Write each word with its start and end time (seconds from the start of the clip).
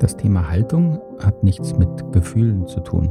Das 0.00 0.16
Thema 0.16 0.48
Haltung 0.48 0.98
hat 1.18 1.44
nichts 1.44 1.76
mit 1.76 1.90
Gefühlen 2.10 2.66
zu 2.66 2.80
tun. 2.80 3.10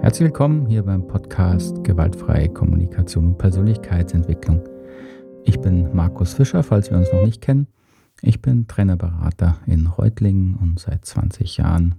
Herzlich 0.00 0.28
willkommen 0.28 0.64
hier 0.64 0.82
beim 0.84 1.06
Podcast 1.06 1.84
Gewaltfreie 1.84 2.48
Kommunikation 2.48 3.26
und 3.26 3.38
Persönlichkeitsentwicklung. 3.38 4.62
Ich 5.44 5.60
bin 5.60 5.94
Markus 5.94 6.32
Fischer, 6.32 6.62
falls 6.62 6.90
wir 6.90 6.96
uns 6.96 7.12
noch 7.12 7.22
nicht 7.26 7.42
kennen. 7.42 7.66
Ich 8.22 8.40
bin 8.40 8.66
Trainerberater 8.66 9.58
in 9.66 9.86
Reutlingen 9.86 10.56
und 10.56 10.80
seit 10.80 11.04
20 11.04 11.58
Jahren 11.58 11.96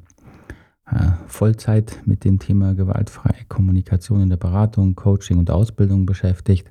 äh, 0.87 1.11
Vollzeit 1.27 2.01
mit 2.03 2.23
dem 2.23 2.39
Thema 2.39 2.73
gewaltfreie 2.73 3.45
Kommunikation 3.47 4.21
in 4.21 4.29
der 4.31 4.37
Beratung, 4.37 4.95
Coaching 4.95 5.37
und 5.37 5.51
Ausbildung 5.51 6.07
beschäftigt. 6.07 6.67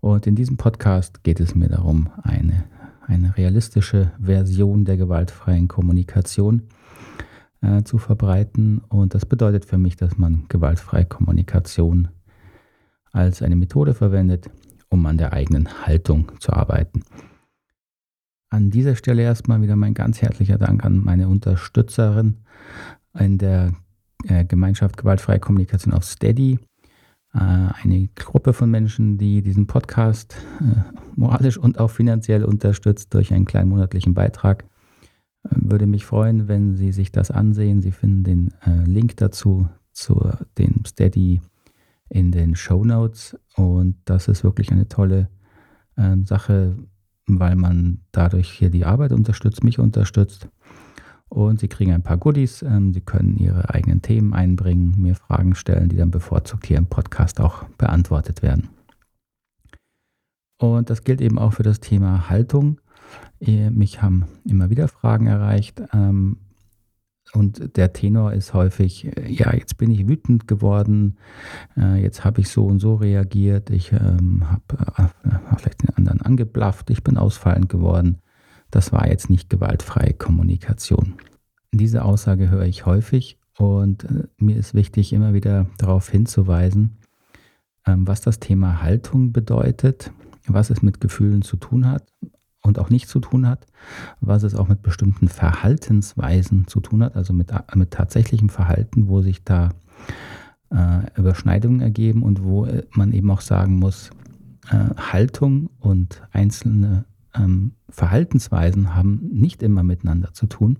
Und 0.00 0.26
in 0.26 0.36
diesem 0.36 0.56
Podcast 0.56 1.22
geht 1.22 1.38
es 1.38 1.54
mir 1.54 1.68
darum, 1.68 2.08
eine 2.22 2.64
eine 3.08 3.36
realistische 3.36 4.12
Version 4.20 4.84
der 4.84 4.96
gewaltfreien 4.96 5.66
Kommunikation 5.66 6.68
äh, 7.62 7.82
zu 7.82 7.98
verbreiten. 7.98 8.82
Und 8.88 9.14
das 9.14 9.26
bedeutet 9.26 9.64
für 9.64 9.78
mich, 9.78 9.96
dass 9.96 10.18
man 10.18 10.44
gewaltfreie 10.48 11.06
Kommunikation 11.06 12.08
als 13.10 13.42
eine 13.42 13.56
Methode 13.56 13.94
verwendet, 13.94 14.50
um 14.90 15.04
an 15.06 15.16
der 15.16 15.32
eigenen 15.32 15.86
Haltung 15.86 16.30
zu 16.38 16.52
arbeiten. 16.52 17.02
An 18.50 18.70
dieser 18.70 18.94
Stelle 18.94 19.22
erstmal 19.22 19.60
wieder 19.62 19.76
mein 19.76 19.94
ganz 19.94 20.22
herzlicher 20.22 20.58
Dank 20.58 20.84
an 20.84 21.02
meine 21.02 21.28
Unterstützerin 21.28 22.38
in 23.18 23.38
der 23.38 23.72
äh, 24.24 24.44
Gemeinschaft 24.44 24.96
Gewaltfreie 24.96 25.40
Kommunikation 25.40 25.94
auf 25.94 26.04
Steady. 26.04 26.58
Äh, 27.34 27.38
eine 27.38 28.08
Gruppe 28.14 28.52
von 28.52 28.70
Menschen, 28.70 29.18
die 29.18 29.42
diesen 29.42 29.66
Podcast 29.66 30.36
äh, 30.60 30.98
moralisch 31.14 31.58
und 31.58 31.78
auch 31.78 31.90
finanziell 31.90 32.44
unterstützt 32.44 33.12
durch 33.12 33.32
einen 33.34 33.44
kleinen 33.44 33.68
monatlichen 33.68 34.14
Beitrag. 34.14 34.64
Äh, 35.44 35.50
würde 35.52 35.86
mich 35.86 36.06
freuen, 36.06 36.48
wenn 36.48 36.74
Sie 36.74 36.92
sich 36.92 37.12
das 37.12 37.30
ansehen. 37.30 37.82
Sie 37.82 37.92
finden 37.92 38.24
den 38.24 38.54
Link 38.86 39.16
dazu 39.16 39.68
zu 39.92 40.30
dem 40.56 40.84
Steady 40.86 41.40
in 42.08 42.32
den 42.32 42.54
Show 42.54 42.84
Notes 42.84 43.36
und 43.56 43.96
das 44.04 44.28
ist 44.28 44.44
wirklich 44.44 44.72
eine 44.72 44.88
tolle 44.88 45.28
ähm, 45.98 46.24
Sache, 46.24 46.76
weil 47.26 47.56
man 47.56 48.00
dadurch 48.12 48.50
hier 48.50 48.70
die 48.70 48.86
Arbeit 48.86 49.12
unterstützt, 49.12 49.62
mich 49.64 49.78
unterstützt 49.78 50.48
und 51.28 51.60
Sie 51.60 51.68
kriegen 51.68 51.92
ein 51.92 52.02
paar 52.02 52.16
Goodies. 52.16 52.62
Ähm, 52.62 52.92
Sie 52.92 53.00
können 53.00 53.36
Ihre 53.36 53.70
eigenen 53.70 54.02
Themen 54.02 54.32
einbringen, 54.32 54.94
mir 54.98 55.14
Fragen 55.14 55.54
stellen, 55.54 55.88
die 55.88 55.96
dann 55.96 56.10
bevorzugt 56.10 56.66
hier 56.66 56.78
im 56.78 56.86
Podcast 56.86 57.40
auch 57.40 57.64
beantwortet 57.76 58.42
werden. 58.42 58.70
Und 60.58 60.90
das 60.90 61.04
gilt 61.04 61.20
eben 61.20 61.38
auch 61.38 61.52
für 61.52 61.62
das 61.62 61.80
Thema 61.80 62.28
Haltung. 62.28 62.80
Mich 63.40 64.02
haben 64.02 64.26
immer 64.44 64.70
wieder 64.70 64.88
Fragen 64.88 65.28
erreicht. 65.28 65.80
Ähm, 65.92 66.38
und 67.34 67.76
der 67.76 67.92
Tenor 67.92 68.32
ist 68.32 68.54
häufig, 68.54 69.10
ja, 69.26 69.54
jetzt 69.54 69.76
bin 69.76 69.90
ich 69.90 70.08
wütend 70.08 70.48
geworden, 70.48 71.18
äh, 71.76 72.02
jetzt 72.02 72.24
habe 72.24 72.40
ich 72.40 72.48
so 72.48 72.64
und 72.64 72.78
so 72.78 72.94
reagiert, 72.94 73.68
ich 73.68 73.92
ähm, 73.92 74.44
habe 74.48 75.10
äh, 75.24 75.56
vielleicht 75.58 75.82
den 75.82 75.94
anderen 75.94 76.22
angeblafft, 76.22 76.88
ich 76.88 77.04
bin 77.04 77.18
ausfallend 77.18 77.68
geworden 77.68 78.18
das 78.70 78.92
war 78.92 79.08
jetzt 79.08 79.30
nicht 79.30 79.50
gewaltfreie 79.50 80.14
Kommunikation. 80.14 81.14
Diese 81.72 82.04
Aussage 82.04 82.50
höre 82.50 82.66
ich 82.66 82.86
häufig 82.86 83.38
und 83.56 84.04
äh, 84.04 84.24
mir 84.38 84.56
ist 84.56 84.74
wichtig, 84.74 85.12
immer 85.12 85.34
wieder 85.34 85.66
darauf 85.78 86.08
hinzuweisen, 86.08 86.98
ähm, 87.86 88.06
was 88.06 88.20
das 88.20 88.40
Thema 88.40 88.82
Haltung 88.82 89.32
bedeutet, 89.32 90.12
was 90.46 90.70
es 90.70 90.82
mit 90.82 91.00
Gefühlen 91.00 91.42
zu 91.42 91.56
tun 91.56 91.86
hat 91.86 92.12
und 92.62 92.78
auch 92.78 92.90
nicht 92.90 93.08
zu 93.08 93.20
tun 93.20 93.46
hat, 93.46 93.66
was 94.20 94.42
es 94.42 94.54
auch 94.54 94.68
mit 94.68 94.82
bestimmten 94.82 95.28
Verhaltensweisen 95.28 96.66
zu 96.66 96.80
tun 96.80 97.02
hat, 97.02 97.16
also 97.16 97.32
mit, 97.32 97.52
mit 97.74 97.90
tatsächlichem 97.90 98.48
Verhalten, 98.48 99.08
wo 99.08 99.22
sich 99.22 99.44
da 99.44 99.70
äh, 100.70 101.18
Überschneidungen 101.18 101.80
ergeben 101.80 102.22
und 102.22 102.42
wo 102.42 102.66
äh, 102.66 102.84
man 102.92 103.12
eben 103.12 103.30
auch 103.30 103.40
sagen 103.40 103.76
muss, 103.76 104.10
äh, 104.70 104.94
Haltung 104.96 105.70
und 105.80 106.22
einzelne 106.32 107.04
ähm, 107.34 107.72
Verhaltensweisen 107.88 108.94
haben 108.94 109.28
nicht 109.32 109.62
immer 109.62 109.82
miteinander 109.82 110.32
zu 110.32 110.46
tun. 110.46 110.78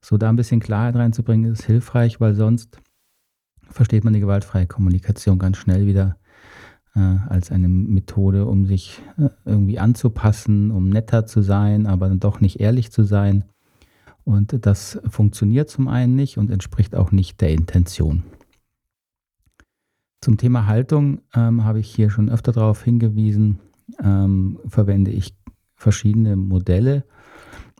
So 0.00 0.16
da 0.16 0.28
ein 0.28 0.36
bisschen 0.36 0.60
Klarheit 0.60 0.96
reinzubringen, 0.96 1.52
ist 1.52 1.64
hilfreich, 1.64 2.20
weil 2.20 2.34
sonst 2.34 2.80
versteht 3.68 4.04
man 4.04 4.12
die 4.12 4.20
gewaltfreie 4.20 4.66
Kommunikation 4.66 5.38
ganz 5.38 5.56
schnell 5.56 5.86
wieder 5.86 6.16
äh, 6.94 7.00
als 7.00 7.50
eine 7.50 7.68
Methode, 7.68 8.46
um 8.46 8.66
sich 8.66 9.00
äh, 9.18 9.28
irgendwie 9.44 9.78
anzupassen, 9.78 10.70
um 10.70 10.88
netter 10.88 11.26
zu 11.26 11.42
sein, 11.42 11.86
aber 11.86 12.08
dann 12.08 12.20
doch 12.20 12.40
nicht 12.40 12.60
ehrlich 12.60 12.90
zu 12.92 13.04
sein. 13.04 13.44
Und 14.24 14.66
das 14.66 15.00
funktioniert 15.08 15.68
zum 15.68 15.88
einen 15.88 16.14
nicht 16.14 16.38
und 16.38 16.50
entspricht 16.50 16.94
auch 16.94 17.12
nicht 17.12 17.40
der 17.40 17.50
Intention. 17.50 18.22
Zum 20.20 20.36
Thema 20.36 20.66
Haltung 20.66 21.22
ähm, 21.34 21.64
habe 21.64 21.80
ich 21.80 21.92
hier 21.92 22.08
schon 22.08 22.30
öfter 22.30 22.52
darauf 22.52 22.84
hingewiesen, 22.84 23.58
ähm, 24.00 24.60
verwende 24.66 25.10
ich 25.10 25.34
verschiedene 25.82 26.36
Modelle, 26.36 27.04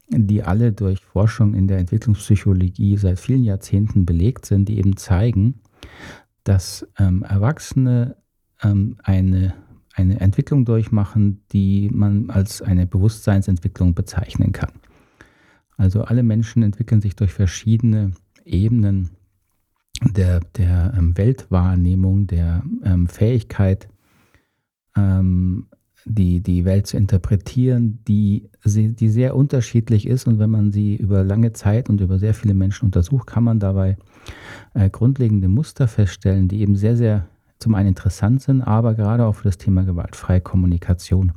die 0.09 0.43
alle 0.43 0.73
durch 0.73 1.01
Forschung 1.01 1.55
in 1.55 1.69
der 1.69 1.79
Entwicklungspsychologie 1.79 2.97
seit 2.99 3.19
vielen 3.19 3.45
Jahrzehnten 3.45 4.05
belegt 4.05 4.45
sind, 4.45 4.69
die 4.69 4.79
eben 4.79 4.97
zeigen, 4.97 5.61
dass 6.45 6.87
ähm, 6.99 7.23
Erwachsene 7.23 8.17
ähm, 8.63 8.97
eine, 9.03 9.55
eine 9.95 10.21
Entwicklung 10.21 10.65
durchmachen, 10.65 11.43
die 11.53 11.89
man 11.93 12.31
als 12.31 12.61
eine 12.61 12.87
Bewusstseinsentwicklung 12.87 13.95
bezeichnen 13.95 14.53
kann. 14.53 14.73
Also 15.77 16.03
alle 16.03 16.23
Menschen 16.23 16.63
entwickeln 16.63 17.01
sich 17.01 17.17
durch 17.17 17.33
verschiedene 17.33 18.13
Ebenen 18.45 19.11
der, 20.17 20.41
der 20.57 20.95
ähm, 20.97 21.17
Weltwahrnehmung, 21.17 22.27
der 22.27 22.63
ähm, 22.85 23.07
Fähigkeit, 23.07 23.89
ähm, 24.97 25.69
die, 26.05 26.41
die 26.41 26.65
Welt 26.65 26.87
zu 26.87 26.97
interpretieren, 26.97 28.01
die, 28.09 28.51
die 28.65 29.09
sehr 29.09 29.37
unterschiedlich 29.37 30.07
ist. 30.07 30.27
Und 30.27 30.39
wenn 30.39 30.51
man 30.51 30.73
sie 30.73 30.97
über 30.97 31.23
lange 31.23 31.53
Zeit 31.53 31.89
und 31.89 32.01
über 32.01 32.19
sehr 32.19 32.35
viele 32.35 32.55
Menschen 32.55 32.87
untersucht, 32.87 33.27
kann 33.27 33.45
man 33.45 33.61
dabei 33.61 33.97
äh, 34.75 34.91
grundlegende 34.91 35.49
Muster 35.49 35.89
feststellen, 35.89 36.49
die 36.49 36.61
eben 36.61 36.77
sehr, 36.77 36.97
sehr 36.97 37.27
zum 37.59 37.75
einen 37.75 37.89
interessant 37.91 38.43
sind, 38.43 38.63
aber 38.63 38.95
gerade 38.95 39.25
auch 39.25 39.35
für 39.37 39.45
das 39.45 39.59
Thema 39.59 39.85
gewaltfreie 39.85 40.41
Kommunikation 40.41 41.33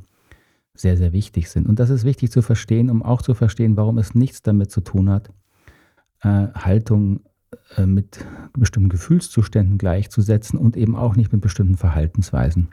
sehr, 0.74 0.96
sehr 0.96 1.12
wichtig 1.12 1.48
sind. 1.48 1.66
Und 1.66 1.78
das 1.78 1.90
ist 1.90 2.04
wichtig 2.04 2.30
zu 2.30 2.42
verstehen, 2.42 2.90
um 2.90 3.02
auch 3.02 3.22
zu 3.22 3.34
verstehen, 3.34 3.76
warum 3.76 3.98
es 3.98 4.14
nichts 4.14 4.42
damit 4.42 4.70
zu 4.70 4.80
tun 4.80 5.08
hat, 5.08 5.30
äh, 6.22 6.48
Haltung 6.54 7.20
äh, 7.76 7.86
mit 7.86 8.24
bestimmten 8.58 8.88
Gefühlszuständen 8.88 9.78
gleichzusetzen 9.78 10.58
und 10.58 10.76
eben 10.76 10.96
auch 10.96 11.16
nicht 11.16 11.32
mit 11.32 11.40
bestimmten 11.40 11.76
Verhaltensweisen. 11.76 12.68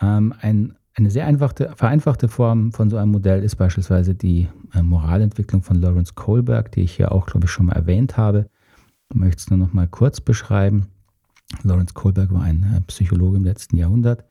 Ähm, 0.00 0.34
ein, 0.40 0.76
eine 0.94 1.10
sehr 1.10 1.26
einfache, 1.26 1.72
vereinfachte 1.76 2.28
Form 2.28 2.72
von 2.72 2.90
so 2.90 2.96
einem 2.96 3.12
Modell 3.12 3.42
ist 3.42 3.56
beispielsweise 3.56 4.14
die 4.14 4.48
äh, 4.74 4.82
Moralentwicklung 4.82 5.62
von 5.62 5.76
Lawrence 5.76 6.14
Kohlberg, 6.14 6.72
die 6.72 6.82
ich 6.82 6.92
hier 6.92 7.12
auch, 7.12 7.26
glaube 7.26 7.46
ich, 7.46 7.50
schon 7.50 7.66
mal 7.66 7.74
erwähnt 7.74 8.16
habe. 8.16 8.48
Ich 9.10 9.16
möchte 9.16 9.40
es 9.40 9.50
nur 9.50 9.58
noch 9.58 9.72
mal 9.72 9.88
kurz 9.88 10.20
beschreiben. 10.20 10.86
Lawrence 11.62 11.94
Kohlberg 11.94 12.32
war 12.32 12.42
ein 12.42 12.62
äh, 12.76 12.80
Psychologe 12.82 13.36
im 13.36 13.44
letzten 13.44 13.76
Jahrhundert, 13.76 14.24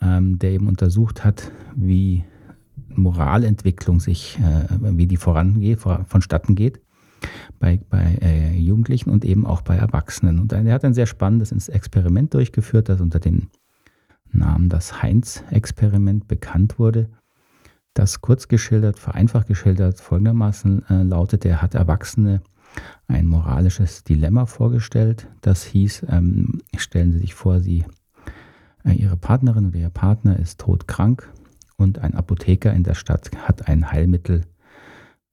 ähm, 0.00 0.38
der 0.38 0.50
eben 0.50 0.68
untersucht 0.68 1.24
hat, 1.24 1.52
wie 1.76 2.24
Moralentwicklung 2.88 4.00
sich, 4.00 4.38
äh, 4.38 4.66
wie 4.80 5.06
die 5.06 5.16
vorangeht, 5.16 5.80
vor, 5.80 6.04
vonstatten 6.08 6.54
geht 6.54 6.80
bei, 7.58 7.80
bei 7.88 8.18
äh, 8.20 8.58
Jugendlichen 8.58 9.10
und 9.10 9.24
eben 9.24 9.46
auch 9.46 9.62
bei 9.62 9.76
Erwachsenen. 9.76 10.38
Und 10.38 10.52
er 10.52 10.72
hat 10.72 10.84
ein 10.84 10.94
sehr 10.94 11.06
spannendes 11.06 11.68
Experiment 11.68 12.34
durchgeführt, 12.34 12.88
das 12.88 13.00
unter 13.00 13.20
den 13.20 13.48
Namen 14.34 14.68
das 14.68 15.02
Heinz-Experiment 15.02 16.28
bekannt 16.28 16.78
wurde, 16.78 17.08
das 17.94 18.20
kurz 18.20 18.48
geschildert, 18.48 18.98
vereinfacht 18.98 19.46
geschildert 19.46 20.00
folgendermaßen 20.00 20.88
äh, 20.88 21.02
lautet, 21.04 21.44
er 21.44 21.62
hat 21.62 21.74
Erwachsene 21.74 22.42
ein 23.06 23.26
moralisches 23.26 24.02
Dilemma 24.02 24.46
vorgestellt. 24.46 25.28
Das 25.40 25.64
hieß, 25.64 26.06
ähm, 26.08 26.60
stellen 26.76 27.12
Sie 27.12 27.20
sich 27.20 27.34
vor, 27.34 27.60
Sie, 27.60 27.84
äh, 28.84 28.92
Ihre 28.92 29.16
Partnerin 29.16 29.66
oder 29.66 29.78
Ihr 29.78 29.90
Partner 29.90 30.38
ist 30.38 30.60
todkrank 30.60 31.30
und 31.76 32.00
ein 32.00 32.14
Apotheker 32.14 32.72
in 32.72 32.82
der 32.82 32.94
Stadt 32.94 33.30
hat 33.36 33.68
ein 33.68 33.92
Heilmittel 33.92 34.42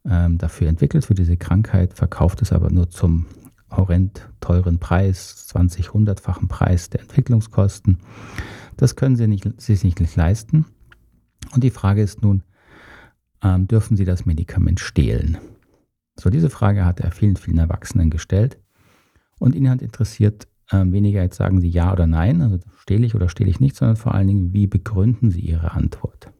ähm, 0.06 0.38
dafür 0.38 0.68
entwickelt, 0.68 1.06
für 1.06 1.16
diese 1.16 1.38
Krankheit, 1.38 1.94
verkauft 1.94 2.42
es 2.42 2.52
aber 2.52 2.72
nur 2.72 2.90
zum 2.90 3.26
horrend 3.70 4.30
teuren 4.42 4.80
Preis, 4.80 5.48
20, 5.48 5.90
100-fachen 5.90 6.48
Preis 6.48 6.90
der 6.90 7.02
Entwicklungskosten. 7.02 8.00
Das 8.78 8.96
können 8.96 9.16
sie 9.16 9.28
nicht, 9.28 9.62
sich 9.62 9.84
nicht 9.84 10.16
leisten. 10.16 10.66
Und 11.54 11.64
die 11.64 11.70
Frage 11.70 12.02
ist 12.02 12.22
nun, 12.22 12.44
ähm, 13.44 13.68
dürfen 13.68 13.98
sie 13.98 14.06
das 14.06 14.26
Medikament 14.26 14.80
stehlen? 14.80 15.38
So, 16.20 16.30
diese 16.30 16.50
Frage 16.50 16.86
hat 16.86 17.00
er 17.00 17.12
vielen, 17.12 17.36
vielen 17.36 17.58
Erwachsenen 17.58 18.10
gestellt. 18.10 18.60
Und 19.40 19.56
ihn 19.56 19.70
hat 19.70 19.82
interessiert, 19.82 20.48
ähm, 20.72 20.94
weniger 20.94 21.22
jetzt 21.22 21.38
sagen 21.38 21.60
sie 21.60 21.70
ja 21.70 21.92
oder 21.92 22.08
nein, 22.08 22.42
also 22.42 22.60
stehle 22.78 23.06
ich 23.06 23.16
oder 23.16 23.28
stehle 23.28 23.50
ich 23.50 23.60
nicht, 23.60 23.76
sondern 23.76 23.98
vor 23.98 24.14
allen 24.14 24.28
Dingen, 24.28 24.54
wie 24.54 24.68
begründen 24.68 25.32
sie 25.32 25.42
ihre 25.42 25.72
Antwort? 25.72 26.32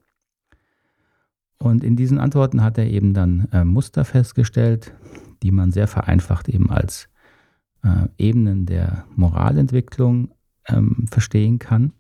Und 1.58 1.84
in 1.84 1.96
diesen 1.96 2.18
Antworten 2.18 2.64
hat 2.64 2.78
er 2.78 2.88
eben 2.88 3.14
dann 3.14 3.48
äh, 3.52 3.64
Muster 3.64 4.06
festgestellt, 4.06 4.94
die 5.44 5.52
man 5.52 5.72
sehr 5.72 5.88
vereinfacht 5.88 6.50
eben 6.50 6.70
als 6.72 7.08
äh, 7.84 8.08
Ebenen 8.18 8.66
der 8.66 9.06
Moralentwicklung 9.16 10.34
ähm, 10.68 11.06
verstehen 11.10 11.60
kann 11.60 11.94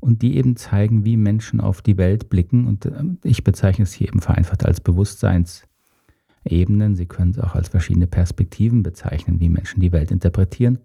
und 0.00 0.22
die 0.22 0.36
eben 0.36 0.56
zeigen, 0.56 1.04
wie 1.04 1.16
Menschen 1.16 1.60
auf 1.60 1.82
die 1.82 1.98
Welt 1.98 2.30
blicken. 2.30 2.66
Und 2.66 2.86
äh, 2.86 3.04
ich 3.24 3.44
bezeichne 3.44 3.84
es 3.84 3.92
hier 3.92 4.08
eben 4.08 4.20
vereinfacht 4.20 4.64
als 4.64 4.80
Bewusstseinsebenen. 4.80 6.94
Sie 6.94 7.06
können 7.06 7.32
es 7.32 7.38
auch 7.38 7.54
als 7.54 7.68
verschiedene 7.68 8.06
Perspektiven 8.06 8.82
bezeichnen, 8.82 9.40
wie 9.40 9.48
Menschen 9.48 9.80
die 9.80 9.92
Welt 9.92 10.10
interpretieren. 10.10 10.78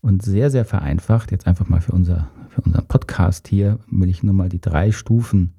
Und 0.00 0.22
sehr, 0.22 0.50
sehr 0.50 0.64
vereinfacht, 0.64 1.30
jetzt 1.30 1.46
einfach 1.46 1.68
mal 1.68 1.82
für, 1.82 1.92
unser, 1.92 2.30
für 2.48 2.62
unseren 2.62 2.86
Podcast 2.86 3.48
hier, 3.48 3.78
will 3.90 4.08
ich 4.08 4.22
nur 4.22 4.32
mal 4.32 4.48
die 4.48 4.60
drei 4.60 4.92
Stufen 4.92 5.54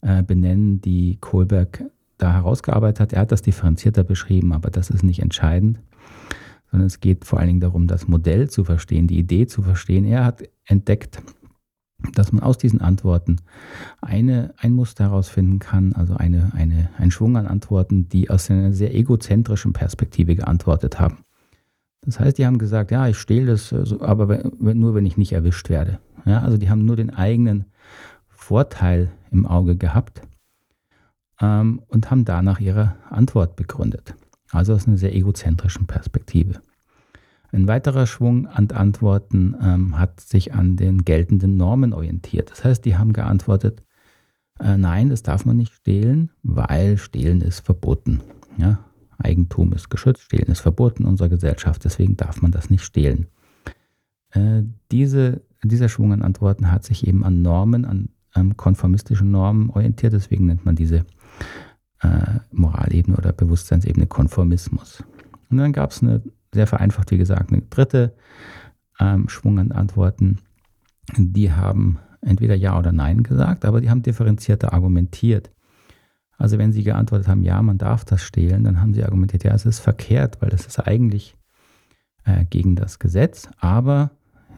äh, 0.00 0.22
benennen, 0.22 0.80
die 0.80 1.18
Kohlberg 1.20 1.84
da 2.16 2.32
herausgearbeitet 2.32 3.00
hat. 3.00 3.12
Er 3.12 3.20
hat 3.20 3.32
das 3.32 3.42
differenzierter 3.42 4.04
beschrieben, 4.04 4.52
aber 4.52 4.70
das 4.70 4.88
ist 4.88 5.02
nicht 5.02 5.20
entscheidend, 5.20 5.78
sondern 6.70 6.86
es 6.86 7.00
geht 7.00 7.26
vor 7.26 7.38
allen 7.38 7.48
Dingen 7.48 7.60
darum, 7.60 7.86
das 7.86 8.08
Modell 8.08 8.48
zu 8.48 8.64
verstehen, 8.64 9.06
die 9.06 9.18
Idee 9.18 9.46
zu 9.46 9.62
verstehen. 9.62 10.06
Er 10.06 10.24
hat 10.24 10.42
entdeckt, 10.64 11.20
dass 12.12 12.32
man 12.32 12.42
aus 12.42 12.58
diesen 12.58 12.80
Antworten 12.80 13.36
eine, 14.00 14.54
ein 14.58 14.72
Muster 14.72 15.04
herausfinden 15.04 15.58
kann, 15.58 15.92
also 15.94 16.14
eine, 16.14 16.52
eine, 16.54 16.90
ein 16.98 17.10
Schwung 17.10 17.36
an 17.36 17.46
Antworten, 17.46 18.08
die 18.08 18.30
aus 18.30 18.50
einer 18.50 18.72
sehr 18.72 18.94
egozentrischen 18.94 19.72
Perspektive 19.72 20.36
geantwortet 20.36 21.00
haben. 21.00 21.18
Das 22.02 22.20
heißt, 22.20 22.38
die 22.38 22.46
haben 22.46 22.58
gesagt, 22.58 22.90
ja, 22.90 23.08
ich 23.08 23.18
stehle 23.18 23.46
das, 23.46 23.72
äh, 23.72 23.84
aber 24.00 24.50
nur 24.58 24.94
wenn 24.94 25.06
ich 25.06 25.16
nicht 25.16 25.32
erwischt 25.32 25.68
werde. 25.68 25.98
Ja, 26.24 26.40
also 26.40 26.56
die 26.56 26.70
haben 26.70 26.84
nur 26.84 26.96
den 26.96 27.10
eigenen 27.10 27.66
Vorteil 28.28 29.10
im 29.30 29.46
Auge 29.46 29.76
gehabt 29.76 30.22
ähm, 31.40 31.82
und 31.88 32.10
haben 32.10 32.24
danach 32.24 32.60
ihre 32.60 32.96
Antwort 33.10 33.56
begründet. 33.56 34.14
Also 34.50 34.74
aus 34.74 34.86
einer 34.86 34.96
sehr 34.96 35.14
egozentrischen 35.14 35.86
Perspektive. 35.86 36.60
Ein 37.52 37.68
weiterer 37.68 38.06
Schwung 38.06 38.46
an 38.46 38.70
Antworten 38.70 39.54
ähm, 39.62 39.98
hat 39.98 40.20
sich 40.20 40.54
an 40.54 40.76
den 40.76 41.04
geltenden 41.04 41.56
Normen 41.56 41.92
orientiert. 41.92 42.50
Das 42.50 42.64
heißt, 42.64 42.84
die 42.84 42.96
haben 42.96 43.12
geantwortet, 43.12 43.82
äh, 44.58 44.76
nein, 44.76 45.10
das 45.10 45.22
darf 45.22 45.44
man 45.44 45.56
nicht 45.56 45.72
stehlen, 45.72 46.30
weil 46.42 46.98
stehlen 46.98 47.40
ist 47.40 47.60
verboten. 47.60 48.20
Ja? 48.56 48.78
Eigentum 49.18 49.72
ist 49.72 49.90
geschützt, 49.90 50.22
stehlen 50.22 50.48
ist 50.48 50.60
verboten 50.60 51.02
in 51.02 51.08
unserer 51.08 51.28
Gesellschaft, 51.28 51.84
deswegen 51.84 52.16
darf 52.16 52.42
man 52.42 52.52
das 52.52 52.70
nicht 52.70 52.84
stehlen. 52.84 53.26
Äh, 54.30 54.62
diese, 54.90 55.42
dieser 55.62 55.88
Schwung 55.88 56.12
an 56.12 56.22
Antworten 56.22 56.70
hat 56.70 56.84
sich 56.84 57.06
eben 57.06 57.24
an 57.24 57.42
Normen, 57.42 57.84
an 57.84 58.08
ähm, 58.34 58.56
konformistischen 58.56 59.30
Normen 59.30 59.70
orientiert, 59.70 60.12
deswegen 60.12 60.46
nennt 60.46 60.64
man 60.64 60.76
diese 60.76 61.06
äh, 62.00 62.40
Moralebene 62.52 63.16
oder 63.16 63.32
Bewusstseinsebene 63.32 64.06
Konformismus. 64.06 65.02
Und 65.48 65.58
dann 65.58 65.72
gab 65.72 65.92
es 65.92 66.02
eine 66.02 66.22
sehr 66.56 66.66
vereinfacht, 66.66 67.10
wie 67.12 67.18
gesagt, 67.18 67.52
eine 67.52 67.62
dritte 67.62 68.14
ähm, 68.98 69.28
Schwung 69.28 69.58
an 69.58 69.72
Antworten. 69.72 70.40
Die 71.16 71.52
haben 71.52 71.98
entweder 72.20 72.54
Ja 72.56 72.78
oder 72.78 72.92
Nein 72.92 73.22
gesagt, 73.22 73.64
aber 73.64 73.80
die 73.80 73.90
haben 73.90 74.02
differenzierter 74.02 74.72
argumentiert. 74.72 75.50
Also 76.38 76.58
wenn 76.58 76.72
sie 76.72 76.82
geantwortet 76.82 77.28
haben, 77.28 77.42
ja, 77.42 77.62
man 77.62 77.78
darf 77.78 78.04
das 78.04 78.22
stehlen, 78.22 78.64
dann 78.64 78.80
haben 78.80 78.92
sie 78.92 79.04
argumentiert, 79.04 79.44
ja, 79.44 79.54
es 79.54 79.64
ist 79.64 79.78
verkehrt, 79.78 80.42
weil 80.42 80.50
das 80.50 80.66
ist 80.66 80.80
eigentlich 80.80 81.36
äh, 82.24 82.44
gegen 82.44 82.76
das 82.76 82.98
Gesetz, 82.98 83.48
aber 83.58 84.10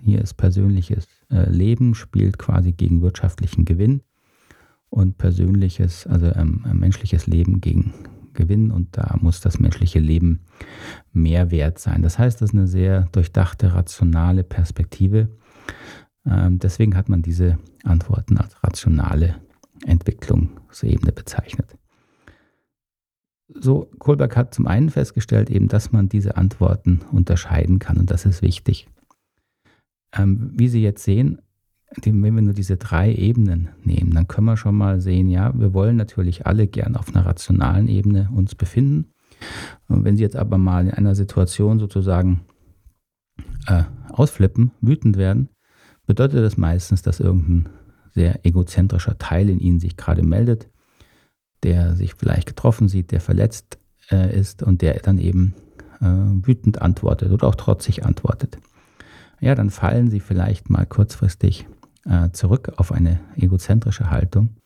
hier 0.02 0.20
ist 0.20 0.34
persönliches 0.34 1.06
äh, 1.30 1.48
Leben, 1.50 1.94
spielt 1.94 2.38
quasi 2.38 2.72
gegen 2.72 3.02
wirtschaftlichen 3.02 3.64
Gewinn 3.64 4.02
und 4.90 5.18
persönliches, 5.18 6.06
also 6.06 6.26
ähm, 6.34 6.64
menschliches 6.72 7.26
Leben 7.26 7.60
gegen 7.60 7.92
Gewinn 8.38 8.70
und 8.70 8.96
da 8.96 9.16
muss 9.20 9.40
das 9.40 9.58
menschliche 9.58 9.98
Leben 9.98 10.44
mehr 11.12 11.50
wert 11.50 11.78
sein. 11.78 12.02
Das 12.02 12.18
heißt, 12.18 12.40
das 12.40 12.50
ist 12.50 12.56
eine 12.56 12.68
sehr 12.68 13.08
durchdachte, 13.12 13.74
rationale 13.74 14.44
Perspektive. 14.44 15.28
Ähm, 16.24 16.58
deswegen 16.58 16.96
hat 16.96 17.08
man 17.08 17.20
diese 17.20 17.58
Antworten 17.84 18.38
als 18.38 18.62
rationale 18.62 19.34
Entwicklungsebene 19.84 21.12
bezeichnet. 21.12 21.76
So, 23.48 23.90
Kohlberg 23.98 24.36
hat 24.36 24.54
zum 24.54 24.66
einen 24.66 24.90
festgestellt, 24.90 25.50
eben, 25.50 25.68
dass 25.68 25.90
man 25.90 26.08
diese 26.08 26.36
Antworten 26.36 27.00
unterscheiden 27.10 27.78
kann 27.78 27.98
und 27.98 28.10
das 28.10 28.24
ist 28.24 28.42
wichtig. 28.42 28.88
Ähm, 30.12 30.52
wie 30.54 30.68
Sie 30.68 30.82
jetzt 30.82 31.02
sehen, 31.02 31.40
wenn 31.96 32.34
wir 32.34 32.42
nur 32.42 32.54
diese 32.54 32.76
drei 32.76 33.12
Ebenen 33.14 33.70
nehmen, 33.82 34.12
dann 34.12 34.28
können 34.28 34.46
wir 34.46 34.56
schon 34.56 34.76
mal 34.76 35.00
sehen, 35.00 35.28
ja, 35.28 35.58
wir 35.58 35.72
wollen 35.72 35.96
natürlich 35.96 36.46
alle 36.46 36.66
gern 36.66 36.96
auf 36.96 37.08
einer 37.08 37.24
rationalen 37.24 37.88
Ebene 37.88 38.28
uns 38.34 38.54
befinden. 38.54 39.12
Und 39.88 40.04
wenn 40.04 40.16
Sie 40.16 40.22
jetzt 40.22 40.36
aber 40.36 40.58
mal 40.58 40.86
in 40.86 40.94
einer 40.94 41.14
Situation 41.14 41.78
sozusagen 41.78 42.42
äh, 43.66 43.84
ausflippen, 44.10 44.72
wütend 44.80 45.16
werden, 45.16 45.48
bedeutet 46.06 46.44
das 46.44 46.56
meistens, 46.56 47.02
dass 47.02 47.20
irgendein 47.20 47.68
sehr 48.14 48.44
egozentrischer 48.44 49.16
Teil 49.18 49.48
in 49.48 49.60
Ihnen 49.60 49.80
sich 49.80 49.96
gerade 49.96 50.22
meldet, 50.22 50.68
der 51.62 51.94
sich 51.96 52.14
vielleicht 52.14 52.48
getroffen 52.48 52.88
sieht, 52.88 53.12
der 53.12 53.20
verletzt 53.20 53.78
äh, 54.10 54.36
ist 54.38 54.62
und 54.62 54.82
der 54.82 54.94
dann 55.00 55.18
eben 55.18 55.54
äh, 56.00 56.06
wütend 56.06 56.82
antwortet 56.82 57.32
oder 57.32 57.46
auch 57.46 57.54
trotzig 57.54 58.04
antwortet. 58.04 58.58
Ja, 59.40 59.54
dann 59.54 59.70
fallen 59.70 60.10
Sie 60.10 60.20
vielleicht 60.20 60.68
mal 60.68 60.84
kurzfristig 60.84 61.66
äh, 62.08 62.30
zurück 62.32 62.72
auf 62.76 62.92
eine 62.92 63.20
egozentrische 63.36 64.10
Haltung, 64.10 64.56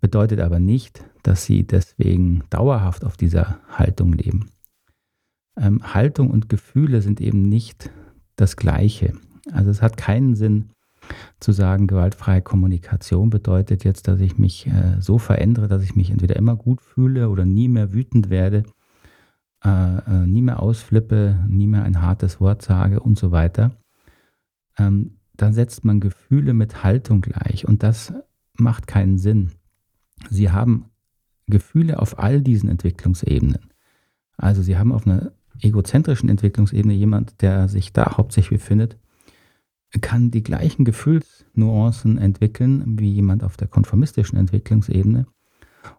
bedeutet 0.00 0.40
aber 0.40 0.60
nicht, 0.60 1.04
dass 1.22 1.44
sie 1.44 1.66
deswegen 1.66 2.44
dauerhaft 2.50 3.04
auf 3.04 3.16
dieser 3.16 3.60
Haltung 3.68 4.12
leben. 4.12 4.50
Ähm, 5.56 5.94
Haltung 5.94 6.30
und 6.30 6.48
Gefühle 6.48 7.00
sind 7.00 7.20
eben 7.20 7.42
nicht 7.42 7.90
das 8.36 8.56
Gleiche. 8.56 9.14
Also 9.52 9.70
es 9.70 9.82
hat 9.82 9.96
keinen 9.96 10.34
Sinn 10.34 10.70
zu 11.38 11.52
sagen, 11.52 11.86
gewaltfreie 11.86 12.42
Kommunikation 12.42 13.30
bedeutet 13.30 13.84
jetzt, 13.84 14.08
dass 14.08 14.20
ich 14.20 14.38
mich 14.38 14.66
äh, 14.66 15.00
so 15.00 15.18
verändere, 15.18 15.68
dass 15.68 15.82
ich 15.82 15.94
mich 15.94 16.10
entweder 16.10 16.36
immer 16.36 16.56
gut 16.56 16.80
fühle 16.80 17.28
oder 17.28 17.44
nie 17.44 17.68
mehr 17.68 17.92
wütend 17.92 18.30
werde, 18.30 18.64
äh, 19.64 19.98
äh, 19.98 20.26
nie 20.26 20.42
mehr 20.42 20.60
ausflippe, 20.60 21.44
nie 21.48 21.66
mehr 21.66 21.84
ein 21.84 22.00
hartes 22.00 22.40
Wort 22.40 22.62
sage 22.62 23.00
und 23.00 23.18
so 23.18 23.32
weiter. 23.32 23.72
Ähm, 24.78 25.18
dann 25.36 25.52
setzt 25.52 25.84
man 25.84 26.00
Gefühle 26.00 26.54
mit 26.54 26.84
Haltung 26.84 27.20
gleich 27.20 27.66
und 27.66 27.82
das 27.82 28.12
macht 28.54 28.86
keinen 28.86 29.18
Sinn. 29.18 29.50
Sie 30.30 30.50
haben 30.50 30.86
Gefühle 31.46 31.98
auf 32.00 32.18
all 32.18 32.40
diesen 32.40 32.68
Entwicklungsebenen. 32.68 33.70
Also 34.36 34.62
Sie 34.62 34.76
haben 34.76 34.92
auf 34.92 35.06
einer 35.06 35.32
egozentrischen 35.60 36.28
Entwicklungsebene 36.28 36.94
jemand, 36.94 37.42
der 37.42 37.68
sich 37.68 37.92
da 37.92 38.16
hauptsächlich 38.16 38.60
befindet, 38.60 38.98
kann 40.00 40.30
die 40.30 40.42
gleichen 40.42 40.84
Gefühlsnuancen 40.84 42.18
entwickeln 42.18 42.98
wie 42.98 43.12
jemand 43.12 43.44
auf 43.44 43.56
der 43.56 43.68
konformistischen 43.68 44.38
Entwicklungsebene 44.38 45.26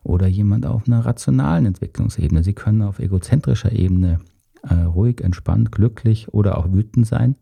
oder 0.04 0.28
jemand 0.28 0.66
auf 0.66 0.88
einer 0.88 1.06
rationalen 1.06 1.66
Entwicklungsebene. 1.66 2.44
Sie 2.44 2.54
können 2.54 2.82
auf 2.82 3.00
egozentrischer 3.00 3.72
Ebene 3.72 4.20
äh, 4.64 4.74
ruhig, 4.74 5.22
entspannt, 5.22 5.72
glücklich 5.72 6.34
oder 6.34 6.58
auch 6.58 6.72
wütend 6.74 7.08
sein. 7.08 7.38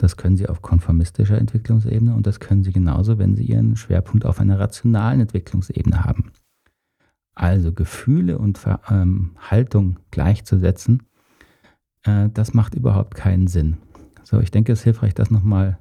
Das 0.00 0.16
können 0.16 0.38
Sie 0.38 0.48
auf 0.48 0.62
konformistischer 0.62 1.36
Entwicklungsebene 1.36 2.14
und 2.14 2.26
das 2.26 2.40
können 2.40 2.62
Sie 2.62 2.72
genauso, 2.72 3.18
wenn 3.18 3.36
Sie 3.36 3.44
Ihren 3.44 3.76
Schwerpunkt 3.76 4.24
auf 4.24 4.40
einer 4.40 4.58
rationalen 4.58 5.20
Entwicklungsebene 5.20 6.04
haben. 6.04 6.32
Also 7.34 7.74
Gefühle 7.74 8.38
und 8.38 8.56
Ver 8.56 8.80
ähm, 8.88 9.32
Haltung 9.38 9.98
gleichzusetzen, 10.10 11.02
äh, 12.04 12.30
das 12.32 12.54
macht 12.54 12.74
überhaupt 12.74 13.14
keinen 13.14 13.46
Sinn. 13.46 13.76
So, 14.22 14.40
ich 14.40 14.50
denke, 14.50 14.72
es 14.72 14.78
ist 14.78 14.84
hilfreich, 14.84 15.12
das 15.12 15.30
nochmal 15.30 15.78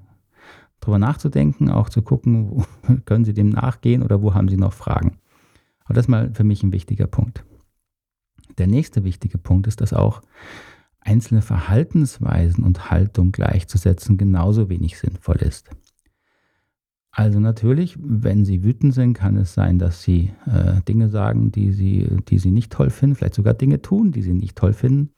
drüber 0.81 0.99
nachzudenken, 0.99 1.69
auch 1.69 1.87
zu 1.87 2.01
gucken, 2.01 2.49
wo 2.49 2.65
können 3.05 3.23
Sie 3.23 3.33
dem 3.33 3.47
nachgehen 3.47 4.03
oder 4.03 4.21
wo 4.21 4.33
haben 4.33 4.49
Sie 4.49 4.57
noch 4.57 4.73
Fragen. 4.73 5.17
Aber 5.85 5.93
das 5.93 6.05
ist 6.05 6.09
mal 6.09 6.29
für 6.33 6.43
mich 6.43 6.61
ein 6.61 6.73
wichtiger 6.73 7.07
Punkt. 7.07 7.45
Der 8.57 8.67
nächste 8.67 9.05
wichtige 9.05 9.37
Punkt 9.37 9.65
ist, 9.65 9.79
dass 9.79 9.93
auch 9.93 10.21
einzelne 11.09 11.41
Verhaltensweisen 11.41 12.63
und 12.63 12.91
Haltung 12.91 13.31
gleichzusetzen 13.31 14.17
genauso 14.17 14.69
wenig 14.69 14.99
sinnvoll 14.99 15.37
ist. 15.37 15.69
Also 17.11 17.39
natürlich, 17.39 17.97
wenn 17.99 18.45
Sie 18.45 18.63
wütend 18.63 18.93
sind, 18.93 19.15
kann 19.15 19.35
es 19.35 19.55
sein, 19.55 19.79
dass 19.79 20.03
Sie 20.03 20.31
äh, 20.45 20.81
Dinge 20.87 21.09
sagen, 21.09 21.51
die 21.51 21.71
Sie, 21.71 22.07
die 22.29 22.37
Sie 22.37 22.51
nicht 22.51 22.71
toll 22.71 22.91
finden, 22.91 23.15
vielleicht 23.15 23.33
sogar 23.33 23.55
Dinge 23.55 23.81
tun, 23.81 24.11
die 24.11 24.21
Sie 24.21 24.35
nicht 24.35 24.55
toll 24.55 24.73
finden, 24.73 25.09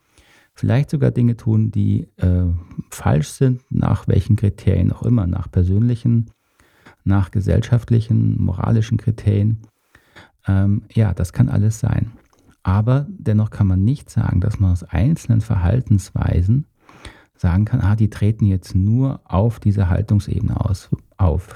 vielleicht 0.53 0.89
sogar 0.89 1.11
Dinge 1.11 1.35
tun, 1.35 1.71
die 1.71 2.07
äh, 2.15 2.45
falsch 2.89 3.27
sind, 3.27 3.61
nach 3.69 4.07
welchen 4.07 4.37
Kriterien 4.37 4.93
auch 4.93 5.03
immer, 5.03 5.27
nach 5.27 5.51
persönlichen, 5.51 6.31
nach 7.03 7.31
gesellschaftlichen, 7.31 8.41
moralischen 8.41 8.97
Kriterien. 8.97 9.59
Ähm, 10.47 10.83
ja, 10.93 11.13
das 11.13 11.33
kann 11.33 11.49
alles 11.49 11.79
sein. 11.79 12.13
Aber 12.63 13.07
dennoch 13.09 13.49
kann 13.49 13.67
man 13.67 13.83
nicht 13.83 14.09
sagen, 14.09 14.39
dass 14.39 14.59
man 14.59 14.71
aus 14.71 14.83
einzelnen 14.83 15.41
Verhaltensweisen 15.41 16.67
sagen 17.35 17.65
kann, 17.65 17.81
ah, 17.81 17.95
die 17.95 18.09
treten 18.09 18.45
jetzt 18.45 18.75
nur 18.75 19.21
auf 19.25 19.59
dieser 19.59 19.89
Haltungsebene 19.89 20.63
aus, 20.63 20.89
auf. 21.17 21.55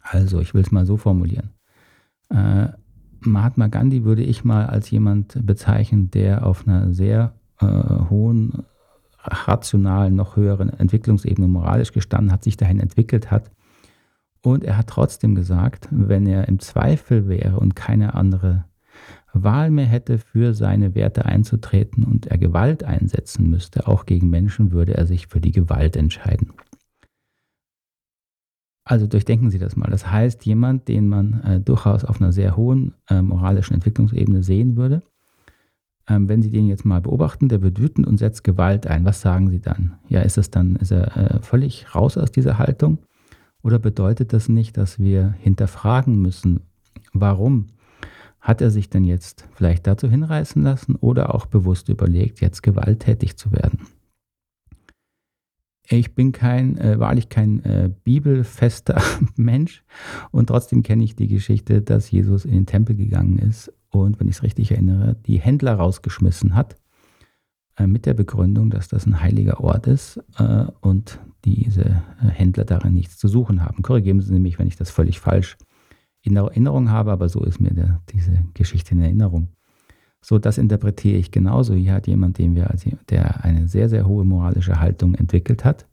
Also, 0.00 0.40
ich 0.40 0.54
will 0.54 0.62
es 0.62 0.72
mal 0.72 0.86
so 0.86 0.96
formulieren. 0.96 1.50
Äh, 2.30 2.68
Mahatma 3.20 3.66
Gandhi 3.66 4.04
würde 4.04 4.22
ich 4.22 4.44
mal 4.44 4.66
als 4.66 4.90
jemand 4.90 5.38
bezeichnen, 5.44 6.10
der 6.10 6.46
auf 6.46 6.66
einer 6.66 6.92
sehr 6.92 7.34
äh, 7.60 7.66
hohen, 8.08 8.64
rationalen, 9.18 10.14
noch 10.14 10.36
höheren 10.36 10.70
Entwicklungsebene 10.70 11.48
moralisch 11.48 11.92
gestanden 11.92 12.32
hat, 12.32 12.44
sich 12.44 12.56
dahin 12.56 12.80
entwickelt 12.80 13.30
hat. 13.30 13.50
Und 14.42 14.62
er 14.62 14.76
hat 14.76 14.86
trotzdem 14.86 15.34
gesagt, 15.34 15.88
wenn 15.90 16.26
er 16.26 16.46
im 16.46 16.60
Zweifel 16.60 17.28
wäre 17.28 17.58
und 17.58 17.74
keine 17.74 18.14
andere 18.14 18.64
Wahl 19.42 19.70
mehr 19.70 19.86
hätte, 19.86 20.18
für 20.18 20.54
seine 20.54 20.94
Werte 20.94 21.24
einzutreten 21.24 22.04
und 22.04 22.26
er 22.26 22.38
Gewalt 22.38 22.84
einsetzen 22.84 23.50
müsste, 23.50 23.88
auch 23.88 24.06
gegen 24.06 24.30
Menschen, 24.30 24.72
würde 24.72 24.96
er 24.96 25.06
sich 25.06 25.26
für 25.26 25.40
die 25.40 25.52
Gewalt 25.52 25.96
entscheiden. 25.96 26.52
Also 28.84 29.08
durchdenken 29.08 29.50
Sie 29.50 29.58
das 29.58 29.74
mal. 29.74 29.90
Das 29.90 30.10
heißt, 30.10 30.46
jemand, 30.46 30.86
den 30.86 31.08
man 31.08 31.40
äh, 31.42 31.60
durchaus 31.60 32.04
auf 32.04 32.20
einer 32.20 32.32
sehr 32.32 32.56
hohen 32.56 32.94
äh, 33.10 33.20
moralischen 33.20 33.74
Entwicklungsebene 33.74 34.44
sehen 34.44 34.76
würde, 34.76 35.02
ähm, 36.08 36.28
wenn 36.28 36.40
Sie 36.40 36.50
den 36.50 36.68
jetzt 36.68 36.84
mal 36.84 37.00
beobachten, 37.00 37.48
der 37.48 37.62
wird 37.62 37.80
wütend 37.80 38.06
und 38.06 38.18
setzt 38.18 38.44
Gewalt 38.44 38.86
ein. 38.86 39.04
Was 39.04 39.20
sagen 39.20 39.50
Sie 39.50 39.60
dann? 39.60 39.98
Ja, 40.08 40.20
ist 40.20 40.38
es 40.38 40.50
dann, 40.50 40.76
ist 40.76 40.92
er 40.92 41.16
äh, 41.16 41.42
völlig 41.42 41.94
raus 41.96 42.16
aus 42.16 42.30
dieser 42.30 42.58
Haltung? 42.58 42.98
Oder 43.62 43.80
bedeutet 43.80 44.32
das 44.32 44.48
nicht, 44.48 44.76
dass 44.76 45.00
wir 45.00 45.34
hinterfragen 45.40 46.22
müssen, 46.22 46.60
warum 47.12 47.66
hat 48.46 48.60
er 48.60 48.70
sich 48.70 48.88
denn 48.88 49.04
jetzt 49.04 49.44
vielleicht 49.54 49.88
dazu 49.88 50.08
hinreißen 50.08 50.62
lassen 50.62 50.94
oder 50.94 51.34
auch 51.34 51.46
bewusst 51.46 51.88
überlegt, 51.88 52.40
jetzt 52.40 52.62
gewalttätig 52.62 53.36
zu 53.36 53.50
werden? 53.50 53.88
Ich 55.88 56.14
bin 56.14 56.30
kein, 56.30 56.78
äh, 56.78 57.00
wahrlich 57.00 57.28
kein 57.28 57.64
äh, 57.64 57.90
bibelfester 58.04 59.02
Mensch 59.36 59.84
und 60.30 60.46
trotzdem 60.46 60.84
kenne 60.84 61.02
ich 61.02 61.16
die 61.16 61.26
Geschichte, 61.26 61.82
dass 61.82 62.08
Jesus 62.08 62.44
in 62.44 62.52
den 62.52 62.66
Tempel 62.66 62.94
gegangen 62.94 63.40
ist 63.40 63.72
und, 63.90 64.20
wenn 64.20 64.28
ich 64.28 64.36
es 64.36 64.42
richtig 64.44 64.70
erinnere, 64.70 65.16
die 65.26 65.40
Händler 65.40 65.74
rausgeschmissen 65.74 66.54
hat 66.54 66.76
äh, 67.76 67.88
mit 67.88 68.06
der 68.06 68.14
Begründung, 68.14 68.70
dass 68.70 68.86
das 68.86 69.06
ein 69.06 69.20
heiliger 69.20 69.60
Ort 69.60 69.88
ist 69.88 70.20
äh, 70.38 70.66
und 70.82 71.18
diese 71.44 71.84
äh, 71.84 72.28
Händler 72.28 72.64
darin 72.64 72.94
nichts 72.94 73.18
zu 73.18 73.26
suchen 73.26 73.64
haben. 73.64 73.82
Korrigieren 73.82 74.20
Sie 74.20 74.38
mich, 74.38 74.60
wenn 74.60 74.68
ich 74.68 74.76
das 74.76 74.92
völlig 74.92 75.18
falsch 75.18 75.56
in 76.26 76.36
Erinnerung 76.36 76.90
habe, 76.90 77.12
aber 77.12 77.28
so 77.28 77.42
ist 77.44 77.60
mir 77.60 77.70
der, 77.70 78.00
diese 78.12 78.44
Geschichte 78.54 78.92
in 78.92 79.02
Erinnerung. 79.02 79.48
So, 80.20 80.38
das 80.38 80.58
interpretiere 80.58 81.18
ich 81.18 81.30
genauso. 81.30 81.74
Hier 81.74 81.92
hat 81.92 82.06
jemand, 82.06 82.38
den 82.38 82.54
wir, 82.54 82.68
der 83.10 83.44
eine 83.44 83.68
sehr, 83.68 83.88
sehr 83.88 84.06
hohe 84.06 84.24
moralische 84.24 84.80
Haltung 84.80 85.14
entwickelt 85.14 85.64
hat, 85.64 85.86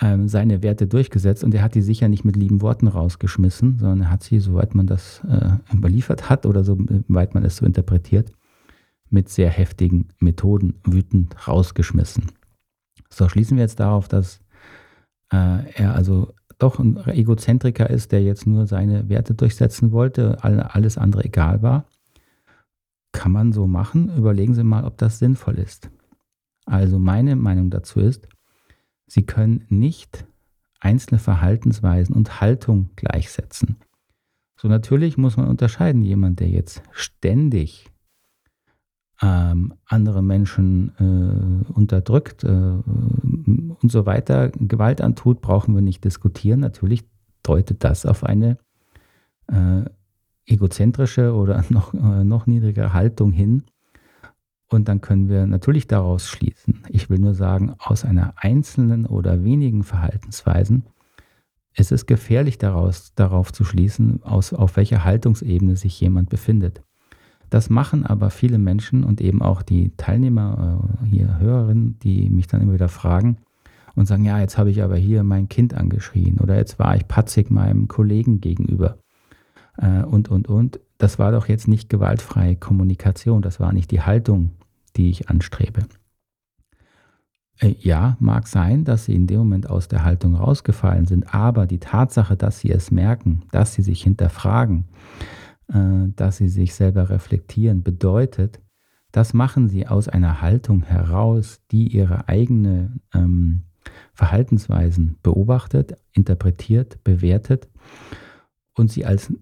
ähm, 0.00 0.26
seine 0.26 0.62
Werte 0.62 0.88
durchgesetzt 0.88 1.44
und 1.44 1.54
er 1.54 1.62
hat 1.62 1.76
die 1.76 1.82
sicher 1.82 2.08
nicht 2.08 2.24
mit 2.24 2.34
lieben 2.34 2.60
Worten 2.60 2.88
rausgeschmissen, 2.88 3.78
sondern 3.78 4.00
er 4.00 4.10
hat 4.10 4.24
sie, 4.24 4.40
soweit 4.40 4.74
man 4.74 4.86
das 4.86 5.22
äh, 5.28 5.50
überliefert 5.72 6.28
hat 6.28 6.46
oder 6.46 6.64
soweit 6.64 7.34
man 7.34 7.44
es 7.44 7.58
so 7.58 7.66
interpretiert, 7.66 8.32
mit 9.10 9.28
sehr 9.28 9.50
heftigen 9.50 10.08
Methoden 10.18 10.74
wütend 10.84 11.46
rausgeschmissen. 11.46 12.24
So 13.08 13.28
schließen 13.28 13.56
wir 13.56 13.62
jetzt 13.62 13.78
darauf, 13.78 14.08
dass 14.08 14.40
äh, 15.32 15.70
er 15.74 15.94
also 15.94 16.34
doch 16.62 16.78
ein 16.78 16.96
Egozentriker 17.06 17.90
ist, 17.90 18.12
der 18.12 18.22
jetzt 18.22 18.46
nur 18.46 18.66
seine 18.66 19.08
Werte 19.08 19.34
durchsetzen 19.34 19.92
wollte, 19.92 20.42
alles 20.42 20.98
andere 20.98 21.24
egal 21.24 21.62
war. 21.62 21.86
Kann 23.12 23.32
man 23.32 23.52
so 23.52 23.66
machen. 23.66 24.16
Überlegen 24.16 24.54
Sie 24.54 24.64
mal, 24.64 24.84
ob 24.84 24.96
das 24.98 25.18
sinnvoll 25.18 25.58
ist. 25.58 25.90
Also 26.64 26.98
meine 26.98 27.36
Meinung 27.36 27.70
dazu 27.70 28.00
ist, 28.00 28.28
Sie 29.06 29.24
können 29.24 29.66
nicht 29.68 30.24
einzelne 30.80 31.18
Verhaltensweisen 31.18 32.14
und 32.14 32.40
Haltung 32.40 32.90
gleichsetzen. 32.96 33.76
So 34.56 34.68
natürlich 34.68 35.18
muss 35.18 35.36
man 35.36 35.48
unterscheiden, 35.48 36.02
jemand, 36.02 36.40
der 36.40 36.48
jetzt 36.48 36.82
ständig 36.92 37.91
ähm, 39.22 39.74
andere 39.86 40.22
Menschen 40.22 40.92
äh, 40.98 41.72
unterdrückt 41.72 42.42
äh, 42.44 42.48
und 42.48 43.88
so 43.90 44.04
weiter, 44.04 44.48
Gewalt 44.50 45.00
antut, 45.00 45.40
brauchen 45.40 45.74
wir 45.74 45.82
nicht 45.82 46.04
diskutieren. 46.04 46.60
Natürlich 46.60 47.04
deutet 47.42 47.84
das 47.84 48.04
auf 48.04 48.24
eine 48.24 48.58
äh, 49.46 49.84
egozentrische 50.46 51.34
oder 51.34 51.64
noch, 51.70 51.94
äh, 51.94 52.24
noch 52.24 52.46
niedrigere 52.46 52.92
Haltung 52.92 53.32
hin. 53.32 53.64
Und 54.68 54.88
dann 54.88 55.00
können 55.02 55.28
wir 55.28 55.46
natürlich 55.46 55.86
daraus 55.86 56.26
schließen. 56.26 56.82
Ich 56.88 57.10
will 57.10 57.18
nur 57.18 57.34
sagen, 57.34 57.74
aus 57.78 58.04
einer 58.04 58.34
einzelnen 58.36 59.06
oder 59.06 59.44
wenigen 59.44 59.84
Verhaltensweisen 59.84 60.86
ist 61.74 61.92
es 61.92 62.06
gefährlich 62.06 62.58
daraus, 62.58 63.14
darauf 63.14 63.52
zu 63.52 63.64
schließen, 63.64 64.22
aus, 64.22 64.52
auf 64.52 64.76
welcher 64.76 65.04
Haltungsebene 65.04 65.76
sich 65.76 66.00
jemand 66.00 66.30
befindet. 66.30 66.82
Das 67.52 67.68
machen 67.68 68.06
aber 68.06 68.30
viele 68.30 68.56
Menschen 68.56 69.04
und 69.04 69.20
eben 69.20 69.42
auch 69.42 69.60
die 69.60 69.94
Teilnehmer, 69.98 70.80
äh, 71.02 71.06
hier 71.06 71.38
Hörerinnen, 71.38 71.98
die 71.98 72.30
mich 72.30 72.46
dann 72.46 72.62
immer 72.62 72.72
wieder 72.72 72.88
fragen 72.88 73.36
und 73.94 74.06
sagen, 74.06 74.24
ja, 74.24 74.40
jetzt 74.40 74.56
habe 74.56 74.70
ich 74.70 74.82
aber 74.82 74.96
hier 74.96 75.22
mein 75.22 75.50
Kind 75.50 75.74
angeschrien 75.74 76.38
oder 76.38 76.56
jetzt 76.56 76.78
war 76.78 76.96
ich 76.96 77.06
patzig 77.08 77.50
meinem 77.50 77.88
Kollegen 77.88 78.40
gegenüber 78.40 78.96
äh, 79.76 80.02
und, 80.02 80.30
und, 80.30 80.48
und. 80.48 80.80
Das 80.96 81.18
war 81.18 81.30
doch 81.30 81.46
jetzt 81.46 81.68
nicht 81.68 81.90
gewaltfreie 81.90 82.56
Kommunikation, 82.56 83.42
das 83.42 83.60
war 83.60 83.74
nicht 83.74 83.90
die 83.90 84.00
Haltung, 84.00 84.52
die 84.96 85.10
ich 85.10 85.28
anstrebe. 85.28 85.82
Äh, 87.60 87.74
ja, 87.80 88.16
mag 88.18 88.48
sein, 88.48 88.84
dass 88.84 89.04
sie 89.04 89.14
in 89.14 89.26
dem 89.26 89.40
Moment 89.40 89.68
aus 89.68 89.88
der 89.88 90.06
Haltung 90.06 90.36
rausgefallen 90.36 91.04
sind, 91.04 91.34
aber 91.34 91.66
die 91.66 91.80
Tatsache, 91.80 92.34
dass 92.34 92.60
sie 92.60 92.70
es 92.70 92.90
merken, 92.90 93.42
dass 93.50 93.74
sie 93.74 93.82
sich 93.82 94.02
hinterfragen, 94.02 94.86
dass 95.68 96.36
sie 96.36 96.48
sich 96.48 96.74
selber 96.74 97.08
reflektieren, 97.10 97.82
bedeutet, 97.82 98.60
das 99.12 99.34
machen 99.34 99.68
sie 99.68 99.86
aus 99.86 100.08
einer 100.08 100.40
Haltung 100.40 100.82
heraus, 100.82 101.60
die 101.70 101.88
ihre 101.88 102.28
eigene 102.28 102.98
ähm, 103.14 103.64
Verhaltensweisen 104.14 105.16
beobachtet, 105.22 105.96
interpretiert, 106.12 107.02
bewertet 107.04 107.68
und 108.74 108.90
sie 108.90 109.04
als 109.04 109.32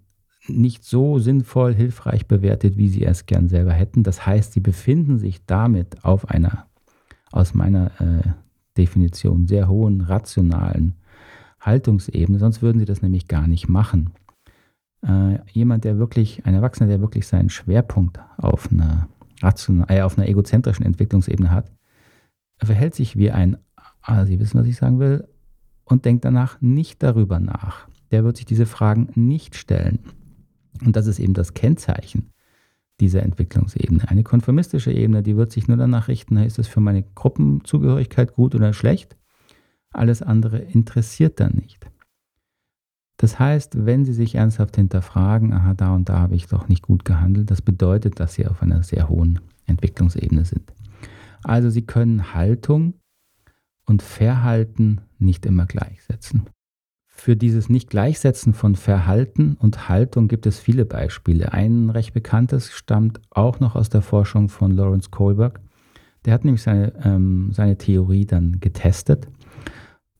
nicht 0.48 0.84
so 0.84 1.18
sinnvoll, 1.18 1.74
hilfreich 1.74 2.26
bewertet, 2.26 2.76
wie 2.76 2.88
sie 2.88 3.04
es 3.04 3.26
gern 3.26 3.48
selber 3.48 3.72
hätten. 3.72 4.02
Das 4.02 4.26
heißt, 4.26 4.52
sie 4.52 4.60
befinden 4.60 5.18
sich 5.18 5.44
damit 5.46 6.04
auf 6.04 6.28
einer, 6.28 6.66
aus 7.30 7.54
meiner 7.54 7.92
äh, 8.00 8.28
Definition, 8.76 9.46
sehr 9.46 9.68
hohen 9.68 10.00
rationalen 10.00 10.96
Haltungsebene, 11.60 12.38
sonst 12.38 12.62
würden 12.62 12.78
sie 12.78 12.86
das 12.86 13.02
nämlich 13.02 13.28
gar 13.28 13.46
nicht 13.46 13.68
machen. 13.68 14.10
Äh, 15.06 15.38
jemand, 15.50 15.84
der 15.84 15.98
wirklich, 15.98 16.44
ein 16.44 16.54
Erwachsener, 16.54 16.88
der 16.88 17.00
wirklich 17.00 17.26
seinen 17.26 17.50
Schwerpunkt 17.50 18.18
auf 18.36 18.70
einer, 18.70 19.08
äh, 19.88 20.02
auf 20.02 20.18
einer 20.18 20.28
egozentrischen 20.28 20.84
Entwicklungsebene 20.84 21.50
hat, 21.50 21.70
verhält 22.58 22.94
sich 22.94 23.16
wie 23.16 23.30
ein, 23.30 23.56
ah, 24.02 24.26
Sie 24.26 24.38
wissen, 24.38 24.60
was 24.60 24.66
ich 24.66 24.76
sagen 24.76 24.98
will, 24.98 25.26
und 25.84 26.04
denkt 26.04 26.24
danach 26.24 26.60
nicht 26.60 27.02
darüber 27.02 27.40
nach. 27.40 27.88
Der 28.10 28.24
wird 28.24 28.36
sich 28.36 28.46
diese 28.46 28.66
Fragen 28.66 29.08
nicht 29.14 29.56
stellen. 29.56 30.00
Und 30.84 30.96
das 30.96 31.06
ist 31.06 31.18
eben 31.18 31.34
das 31.34 31.54
Kennzeichen 31.54 32.30
dieser 33.00 33.22
Entwicklungsebene. 33.22 34.08
Eine 34.08 34.22
konformistische 34.22 34.92
Ebene, 34.92 35.22
die 35.22 35.36
wird 35.36 35.52
sich 35.52 35.68
nur 35.68 35.76
danach 35.76 36.08
richten, 36.08 36.36
ist 36.36 36.58
es 36.58 36.68
für 36.68 36.80
meine 36.80 37.02
Gruppenzugehörigkeit 37.02 38.34
gut 38.34 38.54
oder 38.54 38.72
schlecht. 38.72 39.16
Alles 39.90 40.22
andere 40.22 40.58
interessiert 40.58 41.40
dann 41.40 41.54
nicht. 41.54 41.90
Das 43.20 43.38
heißt, 43.38 43.84
wenn 43.84 44.06
Sie 44.06 44.14
sich 44.14 44.36
ernsthaft 44.36 44.76
hinterfragen, 44.76 45.52
aha, 45.52 45.74
da 45.74 45.94
und 45.94 46.08
da 46.08 46.20
habe 46.20 46.34
ich 46.34 46.46
doch 46.46 46.68
nicht 46.68 46.80
gut 46.80 47.04
gehandelt, 47.04 47.50
das 47.50 47.60
bedeutet, 47.60 48.18
dass 48.18 48.32
Sie 48.32 48.46
auf 48.46 48.62
einer 48.62 48.82
sehr 48.82 49.10
hohen 49.10 49.40
Entwicklungsebene 49.66 50.46
sind. 50.46 50.72
Also 51.42 51.68
Sie 51.68 51.82
können 51.82 52.32
Haltung 52.32 52.94
und 53.84 54.00
Verhalten 54.00 55.02
nicht 55.18 55.44
immer 55.44 55.66
gleichsetzen. 55.66 56.46
Für 57.08 57.36
dieses 57.36 57.68
Nicht-Gleichsetzen 57.68 58.54
von 58.54 58.74
Verhalten 58.74 59.58
und 59.60 59.90
Haltung 59.90 60.26
gibt 60.26 60.46
es 60.46 60.58
viele 60.58 60.86
Beispiele. 60.86 61.52
Ein 61.52 61.90
recht 61.90 62.14
bekanntes 62.14 62.72
stammt 62.72 63.20
auch 63.28 63.60
noch 63.60 63.76
aus 63.76 63.90
der 63.90 64.00
Forschung 64.00 64.48
von 64.48 64.70
Lawrence 64.70 65.10
Kohlberg. 65.10 65.60
Der 66.24 66.32
hat 66.32 66.46
nämlich 66.46 66.62
seine, 66.62 66.94
ähm, 67.04 67.50
seine 67.52 67.76
Theorie 67.76 68.24
dann 68.24 68.60
getestet. 68.60 69.28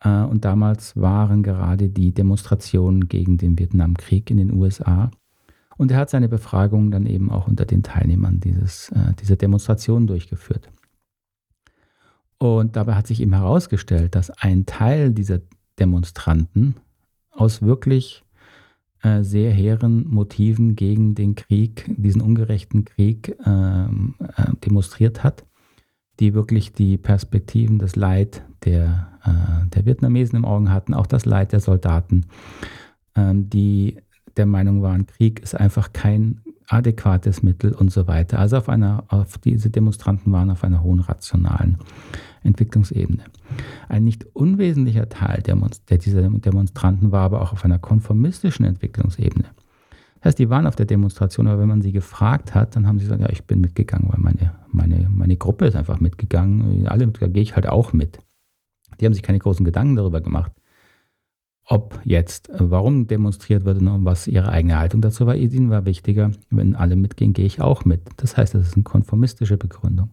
Äh, 0.02 0.23
und 0.23 0.45
damals 0.45 0.97
waren 0.97 1.42
gerade 1.42 1.88
die 1.88 2.12
Demonstrationen 2.12 3.09
gegen 3.09 3.38
den 3.38 3.59
Vietnamkrieg 3.59 4.30
in 4.30 4.38
den 4.38 4.52
USA. 4.52 5.11
Und 5.76 5.90
er 5.90 5.99
hat 5.99 6.11
seine 6.11 6.28
Befragung 6.28 6.90
dann 6.90 7.07
eben 7.07 7.30
auch 7.30 7.47
unter 7.47 7.64
den 7.64 7.83
Teilnehmern 7.83 8.40
dieses, 8.40 8.90
äh, 8.90 9.14
dieser 9.21 9.37
Demonstration 9.37 10.07
durchgeführt. 10.07 10.71
Und 12.38 12.76
dabei 12.76 12.95
hat 12.95 13.07
sich 13.07 13.21
eben 13.21 13.35
herausgestellt, 13.35 14.14
dass 14.14 14.30
ein 14.30 14.66
Teil 14.66 15.12
dieser 15.12 15.40
Demonstranten 15.78 16.76
aus 17.30 17.62
wirklich 17.62 18.25
äh, 19.02 19.23
sehr 19.23 19.50
hehren 19.52 20.07
Motiven 20.09 20.76
gegen 20.76 21.14
den 21.14 21.35
Krieg, 21.35 21.90
diesen 21.97 22.21
ungerechten 22.21 22.85
Krieg 22.85 23.37
ähm, 23.47 24.14
äh, 24.37 24.54
demonstriert 24.64 25.25
hat, 25.25 25.45
die 26.20 26.34
wirklich 26.34 26.72
die 26.72 26.98
Perspektiven, 26.98 27.78
das 27.78 27.96
Leid 27.96 28.42
der, 28.64 29.08
äh, 29.24 29.68
der 29.70 29.86
Vietnamesen 29.86 30.36
im 30.36 30.44
Augen 30.44 30.70
hatten, 30.70 30.94
auch 30.94 31.06
das 31.06 31.24
Leid 31.24 31.52
der 31.52 31.60
Soldaten, 31.60 32.26
ähm, 33.16 33.48
die 33.48 33.96
der 34.36 34.46
Meinung 34.46 34.82
waren, 34.82 35.06
Krieg 35.06 35.40
ist 35.40 35.54
einfach 35.54 35.92
kein 35.92 36.40
adäquates 36.68 37.42
Mittel 37.42 37.72
und 37.72 37.90
so 37.90 38.06
weiter. 38.06 38.38
Also 38.38 38.56
auf 38.56 38.68
einer, 38.68 39.04
auf 39.08 39.38
diese 39.38 39.70
Demonstranten 39.70 40.32
waren 40.32 40.50
auf 40.50 40.62
einer 40.62 40.82
hohen 40.82 41.00
rationalen 41.00 41.78
Entwicklungsebene. 42.44 43.24
Ein 43.88 44.04
nicht 44.04 44.24
unwesentlicher 44.34 45.08
Teil 45.08 45.42
der, 45.42 45.58
der 45.88 45.98
dieser 45.98 46.22
Demonstranten 46.22 47.10
war 47.10 47.22
aber 47.22 47.42
auch 47.42 47.52
auf 47.52 47.64
einer 47.64 47.78
konformistischen 47.78 48.64
Entwicklungsebene. 48.64 49.46
Das 50.20 50.30
heißt, 50.30 50.38
die 50.38 50.50
waren 50.50 50.66
auf 50.66 50.76
der 50.76 50.86
Demonstration, 50.86 51.46
aber 51.46 51.60
wenn 51.60 51.68
man 51.68 51.80
sie 51.80 51.92
gefragt 51.92 52.54
hat, 52.54 52.76
dann 52.76 52.86
haben 52.86 52.98
sie 52.98 53.06
gesagt, 53.06 53.22
ja, 53.22 53.30
ich 53.30 53.44
bin 53.44 53.60
mitgegangen, 53.60 54.08
weil 54.10 54.20
meine, 54.20 54.52
meine, 54.68 55.08
meine 55.08 55.36
Gruppe 55.36 55.64
ist 55.66 55.76
einfach 55.76 55.98
mitgegangen. 55.98 56.86
Alle, 56.88 57.06
da 57.08 57.26
gehe 57.26 57.42
ich 57.42 57.54
halt 57.54 57.66
auch 57.66 57.94
mit. 57.94 58.18
Die 59.00 59.06
haben 59.06 59.14
sich 59.14 59.22
keine 59.22 59.38
großen 59.38 59.64
Gedanken 59.64 59.96
darüber 59.96 60.20
gemacht, 60.20 60.52
ob 61.64 62.00
jetzt, 62.04 62.50
warum 62.52 63.06
demonstriert 63.06 63.64
wird 63.64 63.80
und 63.80 64.04
was 64.04 64.26
ihre 64.26 64.50
eigene 64.50 64.78
Haltung 64.78 65.00
dazu 65.00 65.24
war. 65.24 65.36
Ihnen 65.36 65.70
war 65.70 65.86
wichtiger, 65.86 66.32
wenn 66.50 66.76
alle 66.76 66.96
mitgehen, 66.96 67.32
gehe 67.32 67.46
ich 67.46 67.62
auch 67.62 67.86
mit. 67.86 68.02
Das 68.18 68.36
heißt, 68.36 68.54
das 68.54 68.68
ist 68.68 68.74
eine 68.74 68.82
konformistische 68.82 69.56
Begründung. 69.56 70.10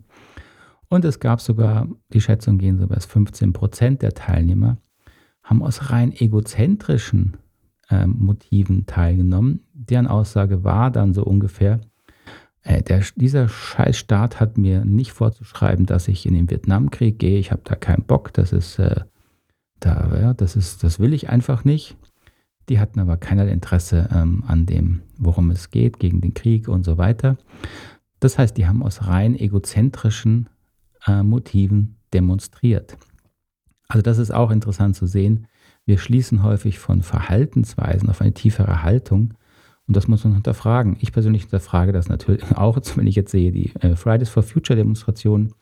Und 0.87 1.03
es 1.03 1.19
gab 1.19 1.41
sogar, 1.41 1.89
die 2.13 2.21
Schätzungen 2.21 2.59
gehen 2.59 2.77
so 2.77 2.87
bis 2.87 3.05
15 3.05 3.51
Prozent 3.51 4.01
der 4.01 4.13
Teilnehmer, 4.13 4.77
haben 5.43 5.61
aus 5.63 5.89
rein 5.89 6.13
egozentrischen 6.13 7.35
äh, 7.89 8.05
Motiven 8.05 8.85
teilgenommen. 8.85 9.61
Deren 9.73 10.07
Aussage 10.07 10.63
war 10.63 10.91
dann 10.91 11.13
so 11.13 11.23
ungefähr, 11.23 11.79
äh, 12.63 12.81
der, 12.83 13.03
dieser 13.15 13.47
Scheißstaat 13.47 14.39
hat 14.39 14.57
mir 14.57 14.83
nicht 14.83 15.11
vorzuschreiben, 15.11 15.85
dass 15.85 16.07
ich 16.07 16.25
in 16.25 16.33
den 16.33 16.49
Vietnamkrieg 16.49 17.17
gehe. 17.17 17.39
Ich 17.39 17.51
habe 17.51 17.61
da 17.63 17.75
keinen 17.75 18.03
Bock. 18.03 18.33
Das 18.33 18.51
ist, 18.51 18.77
äh, 18.79 19.01
da, 19.79 20.19
ja, 20.19 20.33
das 20.33 20.55
ist, 20.55 20.83
das 20.83 20.99
will 20.99 21.13
ich 21.13 21.29
einfach 21.29 21.63
nicht. 21.63 21.95
Die 22.69 22.79
hatten 22.79 22.99
aber 22.99 23.15
keinerlei 23.15 23.51
Interesse 23.51 24.09
ähm, 24.13 24.43
an 24.45 24.65
dem, 24.65 25.01
worum 25.17 25.51
es 25.51 25.71
geht, 25.71 25.99
gegen 25.99 26.19
den 26.19 26.33
Krieg 26.33 26.67
und 26.67 26.83
so 26.83 26.97
weiter. 26.97 27.37
Das 28.19 28.37
heißt, 28.37 28.57
die 28.57 28.67
haben 28.67 28.83
aus 28.83 29.07
rein 29.07 29.39
egozentrischen 29.39 30.49
äh, 31.05 31.23
Motiven 31.23 31.95
demonstriert. 32.13 32.97
Also 33.87 34.01
das 34.01 34.17
ist 34.17 34.31
auch 34.31 34.51
interessant 34.51 34.97
zu 34.97 35.05
sehen. 35.05 35.47
Wir 35.87 35.97
schließen 35.97 36.43
häufig 36.43 36.79
von 36.79 37.01
Verhaltensweisen 37.01 38.09
auf 38.09 38.19
eine 38.19 38.33
tiefere 38.33 38.83
Haltung 38.83 39.33
und 39.87 39.95
das 39.95 40.09
muss 40.09 40.25
man 40.25 40.33
hinterfragen. 40.33 40.97
Ich 40.99 41.13
persönlich 41.13 41.43
hinterfrage 41.43 41.93
das 41.93 42.09
natürlich 42.09 42.43
auch, 42.55 42.77
wenn 42.95 43.07
ich 43.07 43.15
jetzt 43.15 43.31
sehe, 43.31 43.53
die 43.53 43.73
äh, 43.79 43.95
Fridays 43.95 44.27
for 44.27 44.43
Future 44.43 44.75
Demonstration, 44.75 45.53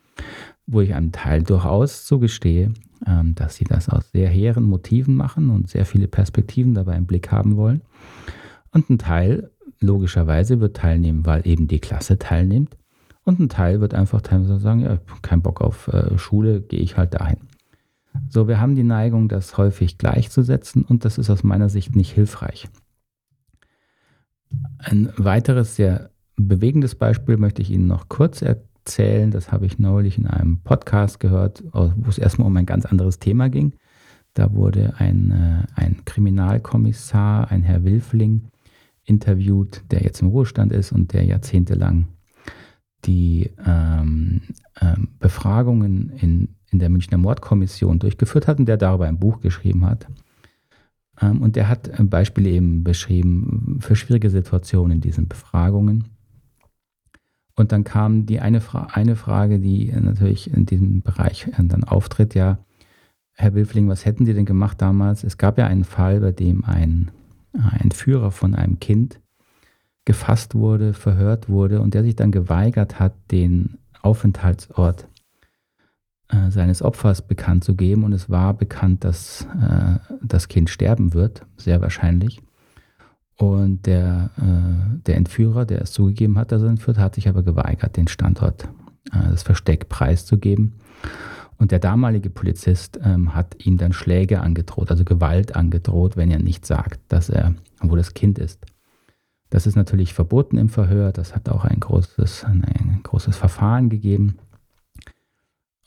wo 0.66 0.82
ich 0.82 0.96
einem 0.96 1.12
Teil 1.12 1.44
durchaus 1.44 2.06
zugestehe, 2.06 2.74
ähm, 3.06 3.36
dass 3.36 3.58
sie 3.58 3.66
das 3.66 3.88
aus 3.88 4.10
sehr 4.14 4.28
hehren 4.28 4.64
Motiven 4.64 5.16
machen 5.16 5.52
und 5.52 5.70
sehr 5.70 5.86
viele 5.86 6.08
Perspektiven 6.08 6.74
dabei 6.74 6.98
im 6.98 7.06
Blick 7.06 7.32
haben 7.32 7.56
wollen. 7.56 7.82
Und 8.72 8.90
ein 8.90 8.98
Teil, 8.98 9.52
logischerweise, 9.80 10.60
wird 10.60 10.76
teilnehmen, 10.76 11.28
weil 11.28 11.46
eben 11.46 11.68
die 11.68 11.80
Klasse 11.80 12.18
teilnimmt. 12.18 12.76
Und 13.26 13.40
ein 13.40 13.50
Teil 13.50 13.80
wird 13.80 13.94
einfach 13.94 14.22
teilweise 14.22 14.58
sagen, 14.58 14.80
ja, 14.80 14.98
kein 15.22 15.44
Bock 15.44 15.62
auf 15.62 15.88
äh, 15.90 16.18
Schule, 16.18 16.62
gehe 16.62 16.80
ich 16.80 16.98
halt 16.98 17.14
dahin. 17.14 17.38
So, 18.30 18.48
wir 18.48 18.60
haben 18.60 18.76
die 18.76 18.84
Neigung, 18.84 19.28
das 19.30 19.58
häufig 19.58 19.98
gleichzusetzen 19.98 20.84
und 20.84 21.06
das 21.06 21.18
ist 21.18 21.30
aus 21.30 21.44
meiner 21.44 21.70
Sicht 21.70 21.96
nicht 21.96 22.12
hilfreich. 22.12 22.68
Ein 24.78 25.12
weiteres 25.18 25.76
sehr 25.76 26.12
bewegendes 26.36 26.96
Beispiel 26.96 27.38
möchte 27.38 27.62
ich 27.62 27.72
Ihnen 27.72 27.88
noch 27.88 28.10
kurz 28.10 28.42
erzählen. 28.42 29.32
Das 29.32 29.52
habe 29.52 29.66
ich 29.66 29.80
neulich 29.80 30.18
in 30.18 30.28
einem 30.28 30.60
Podcast 30.60 31.20
gehört, 31.20 31.64
wo 31.72 32.10
es 32.10 32.18
erstmal 32.18 32.48
um 32.48 32.58
ein 32.58 32.66
ganz 32.66 32.86
anderes 32.86 33.20
Thema 33.20 33.50
ging. 33.50 33.74
Da 34.34 34.54
wurde 34.54 34.96
ein, 34.98 35.32
äh, 35.32 35.64
ein 35.76 36.04
Kriminalkommissar, 36.06 37.50
ein 37.50 37.64
Herr 37.64 37.84
Wilfling, 37.86 38.50
interviewt, 39.06 39.84
der 39.92 40.02
jetzt 40.02 40.22
im 40.22 40.28
Ruhestand 40.28 40.74
ist 40.74 40.92
und 40.92 41.14
der 41.14 41.24
jahrzehntelang 41.24 42.08
die 43.06 43.52
ähm, 43.66 44.42
ähm, 44.82 45.10
Befragungen 45.20 46.10
in, 46.10 46.55
in 46.72 46.80
der 46.80 46.90
Münchner 46.90 47.18
Mordkommission 47.18 48.00
durchgeführt 48.00 48.48
hat 48.48 48.60
und 48.60 48.66
der 48.66 48.78
darüber 48.78 49.08
ein 49.08 49.20
Buch 49.20 49.42
geschrieben 49.42 49.86
hat. 49.86 50.08
Ähm, 51.22 51.42
und 51.42 51.56
der 51.56 51.70
hat 51.70 51.92
Beispiele 52.10 52.50
eben 52.50 52.84
beschrieben 52.84 53.80
für 53.82 53.96
schwierige 53.96 54.30
Situationen 54.30 54.98
in 54.98 55.02
diesen 55.02 55.28
Befragungen. 55.28 56.06
Und 57.56 57.72
dann 57.72 57.86
kam 57.86 58.26
die 58.26 58.42
eine, 58.42 58.60
Fra 58.60 58.88
eine 58.92 59.16
Frage, 59.16 59.60
die 59.60 59.92
natürlich 59.92 60.54
in 60.54 60.66
diesem 60.66 61.02
Bereich 61.02 61.50
dann 61.58 61.86
auftritt, 61.86 62.36
ja, 62.36 62.60
Herr 63.38 63.54
Wilfling, 63.54 63.90
was 63.90 64.06
hätten 64.06 64.26
Sie 64.26 64.34
denn 64.34 64.46
gemacht 64.46 64.82
damals? 64.82 65.24
Es 65.24 65.38
gab 65.38 65.58
ja 65.58 65.68
einen 65.68 65.84
Fall, 65.84 66.22
bei 66.22 66.32
dem 66.32 66.64
ein, 66.64 67.12
ein 67.54 67.92
Führer 67.92 68.32
von 68.32 68.56
einem 68.56 68.80
Kind 68.80 69.20
gefasst 70.06 70.56
wurde, 70.56 70.94
verhört 70.94 71.50
wurde 71.50 71.82
und 71.82 71.94
der 71.94 72.04
sich 72.04 72.16
dann 72.16 72.32
geweigert 72.32 73.00
hat, 73.00 73.14
den 73.32 73.78
Aufenthaltsort 74.02 75.08
äh, 76.30 76.50
seines 76.50 76.82
Opfers 76.82 77.22
bekannt 77.22 77.64
zu 77.64 77.76
geben. 77.76 78.04
Und 78.04 78.14
es 78.14 78.30
war 78.30 78.54
bekannt, 78.54 79.04
dass 79.04 79.48
äh, 79.62 80.00
das 80.22 80.48
Kind 80.48 80.70
sterben 80.70 81.14
wird, 81.14 81.46
sehr 81.58 81.82
wahrscheinlich. 81.82 82.42
Und 83.38 83.86
der, 83.86 84.30
äh, 84.38 85.00
der 85.06 85.18
Entführer, 85.18 85.66
der 85.66 85.82
es 85.82 85.92
zugegeben 85.92 86.38
hat, 86.38 86.52
dass 86.52 86.62
er 86.62 86.70
entführt, 86.70 86.98
hat 86.98 87.16
sich 87.16 87.28
aber 87.28 87.44
geweigert, 87.44 87.98
den 87.98 88.08
Standort, 88.08 88.64
äh, 89.12 89.30
das 89.30 89.44
Versteck 89.44 89.90
preiszugeben. 89.90 90.80
Und 91.58 91.72
der 91.72 91.80
damalige 91.80 92.30
Polizist 92.30 93.00
ähm, 93.04 93.34
hat 93.34 93.66
ihm 93.66 93.78
dann 93.78 93.94
Schläge 93.94 94.42
angedroht, 94.42 94.92
also 94.92 95.04
Gewalt 95.04 95.56
angedroht, 95.56 96.18
wenn 96.18 96.32
er 96.32 96.40
nicht 96.40 96.66
sagt, 96.66 97.00
dass 97.08 97.30
er, 97.30 97.56
wo 97.82 97.96
das 97.96 98.14
Kind 98.14 98.40
ist. 98.40 98.66
Das 99.50 99.68
ist 99.68 99.76
natürlich 99.76 100.14
verboten 100.14 100.58
im 100.58 100.70
Verhör. 100.70 101.12
Das 101.12 101.36
hat 101.36 101.48
auch 101.50 101.64
ein 101.64 101.80
großes, 101.80 102.44
ein 102.46 103.00
großes 103.04 103.38
Verfahren 103.38 103.90
gegeben. 103.90 104.38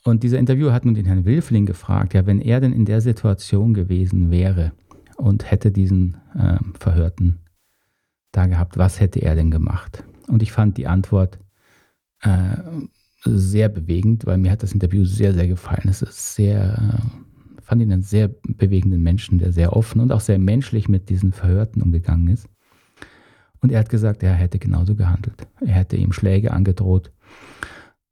Und 0.03 0.23
dieser 0.23 0.39
Interviewer 0.39 0.73
hat 0.73 0.85
nun 0.85 0.95
den 0.95 1.05
Herrn 1.05 1.25
Wilfling 1.25 1.65
gefragt, 1.65 2.13
ja, 2.13 2.25
wenn 2.25 2.39
er 2.39 2.61
denn 2.61 2.73
in 2.73 2.85
der 2.85 3.01
Situation 3.01 3.73
gewesen 3.73 4.31
wäre 4.31 4.71
und 5.17 5.49
hätte 5.49 5.71
diesen 5.71 6.17
äh, 6.35 6.57
Verhörten 6.79 7.39
da 8.31 8.45
gehabt, 8.45 8.77
was 8.77 8.99
hätte 8.99 9.21
er 9.21 9.35
denn 9.35 9.51
gemacht? 9.51 10.03
Und 10.27 10.41
ich 10.41 10.51
fand 10.51 10.77
die 10.77 10.87
Antwort 10.87 11.39
äh, 12.21 12.57
sehr 13.25 13.67
bewegend, 13.69 14.25
weil 14.25 14.37
mir 14.37 14.51
hat 14.51 14.63
das 14.63 14.73
Interview 14.73 15.03
sehr, 15.03 15.33
sehr 15.33 15.47
gefallen. 15.47 15.89
Es 15.89 16.01
ist 16.01 16.35
sehr, 16.35 17.01
äh, 17.57 17.61
fand 17.61 17.81
ihn 17.81 17.91
einen 17.91 18.03
sehr 18.03 18.29
bewegenden 18.29 19.03
Menschen, 19.03 19.39
der 19.39 19.51
sehr 19.51 19.75
offen 19.75 19.99
und 19.99 20.11
auch 20.11 20.21
sehr 20.21 20.39
menschlich 20.39 20.87
mit 20.87 21.09
diesen 21.09 21.33
Verhörten 21.33 21.81
umgegangen 21.81 22.29
ist. 22.29 22.47
Und 23.61 23.73
er 23.73 23.79
hat 23.79 23.89
gesagt, 23.89 24.23
er 24.23 24.33
hätte 24.33 24.57
genauso 24.57 24.95
gehandelt. 24.95 25.45
Er 25.59 25.73
hätte 25.73 25.97
ihm 25.97 26.13
Schläge 26.13 26.51
angedroht, 26.51 27.11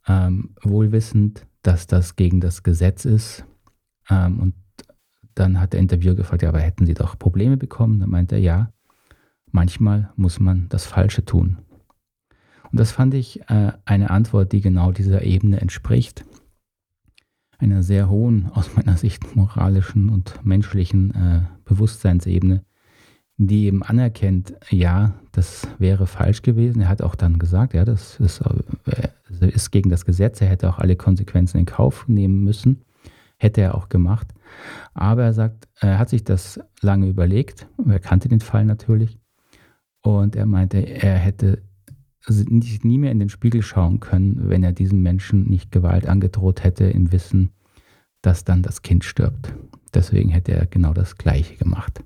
ähm, 0.08 0.56
wohlwissend, 0.63 1.46
dass 1.62 1.88
das 1.88 2.15
gegen 2.15 2.39
das 2.39 2.63
Gesetz 2.63 3.06
ist. 3.06 3.46
Ähm, 4.10 4.39
und 4.39 4.54
dann 5.36 5.60
hat 5.60 5.74
der 5.74 5.80
Interviewer 5.80 6.15
gefragt, 6.15 6.41
ja, 6.41 6.50
aber 6.50 6.60
hätten 6.60 6.86
Sie 6.86 6.93
doch 6.93 7.20
Probleme 7.20 7.58
bekommen? 7.58 8.00
Dann 8.00 8.10
meinte 8.10 8.36
er, 8.36 8.41
ja, 8.41 8.74
manchmal 9.52 10.12
muss 10.15 10.39
man 10.39 10.67
das 10.70 10.86
Falsche 10.86 11.26
tun. 11.26 11.60
Und 12.72 12.80
das 12.80 12.91
fand 12.91 13.13
ich 13.13 13.41
äh, 13.50 13.74
eine 13.86 14.10
Antwort, 14.10 14.52
die 14.52 14.62
genau 14.62 14.91
dieser 14.91 15.24
Ebene 15.24 15.62
entspricht. 15.62 16.26
Einer 17.60 17.82
sehr 17.82 18.10
hohen, 18.10 18.50
aus 18.52 18.76
meiner 18.76 18.98
Sicht 18.98 19.36
moralischen 19.36 20.10
und 20.10 20.39
menschlichen 20.46 21.12
äh, 21.15 21.41
Bewusstseinsebene, 21.65 22.63
die 23.38 23.65
eben 23.65 23.84
anerkennt, 23.84 24.56
ja, 24.69 25.13
das 25.32 25.67
wäre 25.78 26.08
falsch 26.08 26.41
gewesen. 26.41 26.82
Er 26.82 26.89
hat 26.89 27.04
auch 27.04 27.15
dann 27.15 27.38
gesagt, 27.38 27.73
ja, 27.73 27.86
das 27.86 28.19
ist, 28.19 28.41
äh, 28.86 29.47
ist 29.47 29.71
gegen 29.71 29.89
das 29.89 30.06
Gesetz. 30.06 30.41
Er 30.41 30.47
hätte 30.47 30.69
auch 30.69 30.80
alle 30.80 30.95
Konsequenzen 30.95 31.60
in 31.60 31.65
Kauf 31.65 32.08
nehmen 32.08 32.43
müssen. 32.43 32.82
Hätte 33.38 33.62
er 33.62 33.76
auch 33.76 33.89
gemacht. 33.89 34.34
Aber 34.95 35.23
er 35.23 35.34
sagt, 35.34 35.67
er 35.80 36.00
hat 36.00 36.10
sich 36.10 36.23
das 36.23 36.60
lange 36.82 37.08
überlegt. 37.08 37.67
Er 37.88 38.00
kannte 38.00 38.28
den 38.28 38.39
Fall 38.39 38.65
natürlich. 38.65 39.19
Und 40.02 40.36
er 40.36 40.47
meinte, 40.47 40.78
er 40.80 41.17
hätte 41.17 41.62
nie 42.28 42.97
mehr 42.97 43.12
in 43.12 43.19
den 43.19 43.30
Spiegel 43.30 43.62
schauen 43.62 44.00
können, 44.00 44.50
wenn 44.50 44.63
er 44.63 44.71
diesem 44.71 45.04
Menschen 45.04 45.47
nicht 45.47 45.71
Gewalt 45.71 46.08
angedroht 46.08 46.63
hätte, 46.63 46.86
im 46.86 47.12
Wissen, 47.12 47.52
dass 48.21 48.43
dann 48.43 48.63
das 48.63 48.82
Kind 48.82 49.06
stirbt. 49.06 49.54
Deswegen 49.93 50.30
hätte 50.30 50.54
er 50.54 50.65
genau 50.65 50.93
das 50.93 51.17
Gleiche 51.17 51.56
gemacht. 51.56 52.04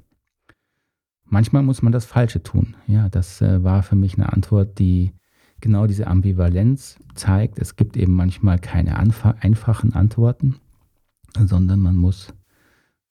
Manchmal 1.31 1.63
muss 1.63 1.81
man 1.81 1.93
das 1.93 2.03
Falsche 2.03 2.43
tun. 2.43 2.75
Ja, 2.87 3.07
das 3.07 3.41
äh, 3.41 3.63
war 3.63 3.83
für 3.83 3.95
mich 3.95 4.15
eine 4.15 4.33
Antwort, 4.33 4.77
die 4.79 5.13
genau 5.61 5.87
diese 5.87 6.07
Ambivalenz 6.07 6.99
zeigt. 7.15 7.57
Es 7.57 7.77
gibt 7.77 7.95
eben 7.95 8.13
manchmal 8.13 8.59
keine 8.59 8.97
einfachen 8.97 9.93
Antworten, 9.93 10.57
sondern 11.39 11.79
man 11.79 11.95
muss 11.95 12.33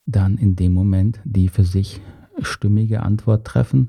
dann 0.04 0.36
in 0.36 0.54
dem 0.54 0.74
Moment 0.74 1.20
die 1.24 1.48
für 1.48 1.64
sich 1.64 2.02
stimmige 2.42 3.02
Antwort 3.02 3.46
treffen. 3.46 3.88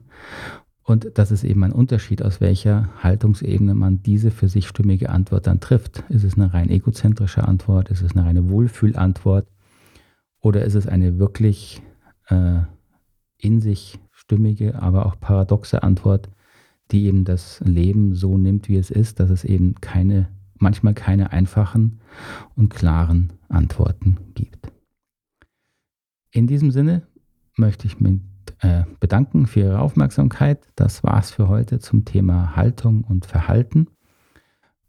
Und 0.81 1.11
das 1.15 1.31
ist 1.31 1.43
eben 1.43 1.65
ein 1.65 1.73
Unterschied, 1.73 2.23
aus 2.23 2.39
welcher 2.39 2.89
Haltungsebene 3.03 3.75
man 3.75 4.01
diese 4.01 4.31
für 4.31 4.47
sich 4.47 4.65
stimmige 4.65 5.09
Antwort 5.09 5.45
dann 5.45 5.59
trifft. 5.59 6.05
Ist 6.07 6.23
es 6.23 6.35
eine 6.35 6.53
rein 6.53 6.69
egozentrische 6.69 7.45
Antwort? 7.45 7.89
Ist 7.89 8.01
es 8.01 8.15
eine 8.15 8.25
reine 8.25 8.49
Wohlfühlantwort? 8.49 9.45
Oder 10.39 10.63
ist 10.63 10.75
es 10.75 10.87
eine 10.87 11.19
wirklich 11.19 11.81
äh, 12.29 12.61
in 13.41 13.59
sich 13.59 13.99
stimmige, 14.31 14.81
aber 14.81 15.05
auch 15.05 15.19
paradoxe 15.19 15.83
Antwort, 15.83 16.29
die 16.91 17.05
eben 17.05 17.25
das 17.25 17.59
Leben 17.65 18.15
so 18.15 18.37
nimmt, 18.37 18.69
wie 18.69 18.77
es 18.77 18.89
ist, 18.89 19.19
dass 19.19 19.29
es 19.29 19.43
eben 19.43 19.75
keine, 19.81 20.29
manchmal 20.57 20.93
keine 20.93 21.33
einfachen 21.33 21.99
und 22.55 22.69
klaren 22.69 23.33
Antworten 23.49 24.17
gibt. 24.33 24.71
In 26.31 26.47
diesem 26.47 26.71
Sinne 26.71 27.01
möchte 27.57 27.87
ich 27.87 27.99
mich 27.99 28.21
äh, 28.59 28.83
bedanken 29.01 29.47
für 29.47 29.59
Ihre 29.59 29.79
Aufmerksamkeit. 29.79 30.65
Das 30.77 31.03
war's 31.03 31.31
für 31.31 31.49
heute 31.49 31.79
zum 31.79 32.05
Thema 32.05 32.55
Haltung 32.55 33.03
und 33.03 33.25
Verhalten. 33.25 33.87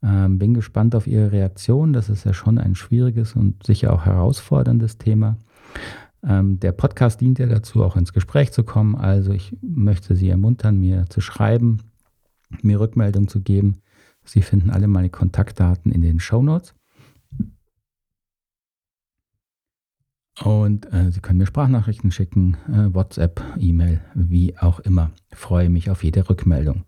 Ähm, 0.05 0.39
bin 0.39 0.55
gespannt 0.55 0.95
auf 0.95 1.09
Ihre 1.09 1.33
Reaktion. 1.33 1.93
Das 1.93 2.09
ist 2.09 2.25
ja 2.25 2.33
schon 2.33 2.59
ein 2.59 2.77
schwieriges 2.77 3.35
und 3.35 3.67
sicher 3.67 3.93
auch 3.93 4.05
herausforderndes 4.05 4.99
Thema. 4.99 5.37
Ähm, 6.25 6.61
der 6.61 6.73
Podcast 6.73 7.21
dient 7.21 7.39
ja 7.39 7.47
dazu, 7.47 7.83
auch 7.83 7.97
ins 7.97 8.13
Gespräch 8.13 8.53
zu 8.53 8.65
kommen. 8.65 8.95
Also 8.95 9.33
ich 9.33 9.57
möchte 9.61 10.15
Sie 10.15 10.29
ermuntern, 10.29 10.79
mir 10.79 11.07
zu 11.09 11.21
schreiben, 11.21 11.79
mir 12.63 12.81
Rückmeldung 12.81 13.29
zu 13.29 13.41
geben. 13.41 13.79
Sie 14.25 14.43
finden 14.43 14.71
alle 14.71 14.87
meine 14.87 15.11
Kontaktdaten 15.11 15.91
in 15.91 16.01
den 16.01 16.21
Show 16.21 16.43
Notes. 16.43 16.75
Und 20.43 20.91
äh, 20.93 21.11
Sie 21.11 21.21
können 21.21 21.39
mir 21.39 21.47
Sprachnachrichten 21.47 22.11
schicken, 22.11 22.57
äh, 22.69 22.95
WhatsApp, 22.95 23.43
E-Mail, 23.59 24.01
wie 24.15 24.57
auch 24.59 24.81
immer. 24.81 25.11
Ich 25.31 25.39
freue 25.39 25.69
mich 25.69 25.91
auf 25.91 26.03
jede 26.03 26.29
Rückmeldung. 26.29 26.85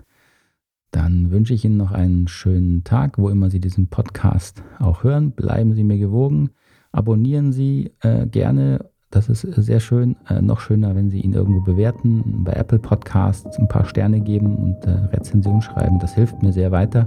Dann 0.90 1.30
wünsche 1.30 1.52
ich 1.52 1.64
Ihnen 1.64 1.76
noch 1.76 1.90
einen 1.90 2.28
schönen 2.28 2.84
Tag, 2.84 3.18
wo 3.18 3.28
immer 3.28 3.50
Sie 3.50 3.60
diesen 3.60 3.88
Podcast 3.88 4.62
auch 4.78 5.02
hören. 5.02 5.32
Bleiben 5.32 5.74
Sie 5.74 5.84
mir 5.84 5.98
gewogen. 5.98 6.50
Abonnieren 6.92 7.52
Sie 7.52 7.92
äh, 8.00 8.26
gerne. 8.26 8.90
Das 9.14 9.28
ist 9.28 9.42
sehr 9.42 9.78
schön. 9.78 10.16
Äh, 10.28 10.42
noch 10.42 10.58
schöner, 10.58 10.96
wenn 10.96 11.08
Sie 11.08 11.20
ihn 11.20 11.34
irgendwo 11.34 11.60
bewerten, 11.60 12.42
bei 12.42 12.52
Apple 12.52 12.80
Podcasts 12.80 13.56
ein 13.58 13.68
paar 13.68 13.84
Sterne 13.84 14.20
geben 14.20 14.56
und 14.56 14.84
äh, 14.86 14.90
Rezension 15.16 15.62
schreiben. 15.62 16.00
Das 16.00 16.14
hilft 16.14 16.42
mir 16.42 16.52
sehr 16.52 16.72
weiter 16.72 17.06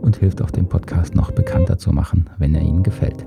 und 0.00 0.16
hilft 0.16 0.42
auch 0.42 0.50
den 0.50 0.68
Podcast 0.68 1.14
noch 1.14 1.30
bekannter 1.30 1.78
zu 1.78 1.92
machen, 1.92 2.28
wenn 2.38 2.56
er 2.56 2.62
Ihnen 2.62 2.82
gefällt. 2.82 3.24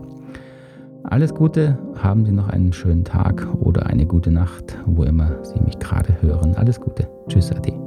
Alles 1.03 1.33
Gute, 1.33 1.77
haben 1.95 2.25
Sie 2.25 2.33
noch 2.33 2.49
einen 2.49 2.73
schönen 2.73 3.05
Tag 3.05 3.47
oder 3.61 3.85
eine 3.85 4.05
gute 4.05 4.31
Nacht, 4.31 4.77
wo 4.85 5.03
immer 5.03 5.31
Sie 5.45 5.59
mich 5.61 5.79
gerade 5.79 6.21
hören. 6.21 6.53
Alles 6.55 6.81
Gute. 6.81 7.07
Tschüss, 7.29 7.49
Ade. 7.51 7.84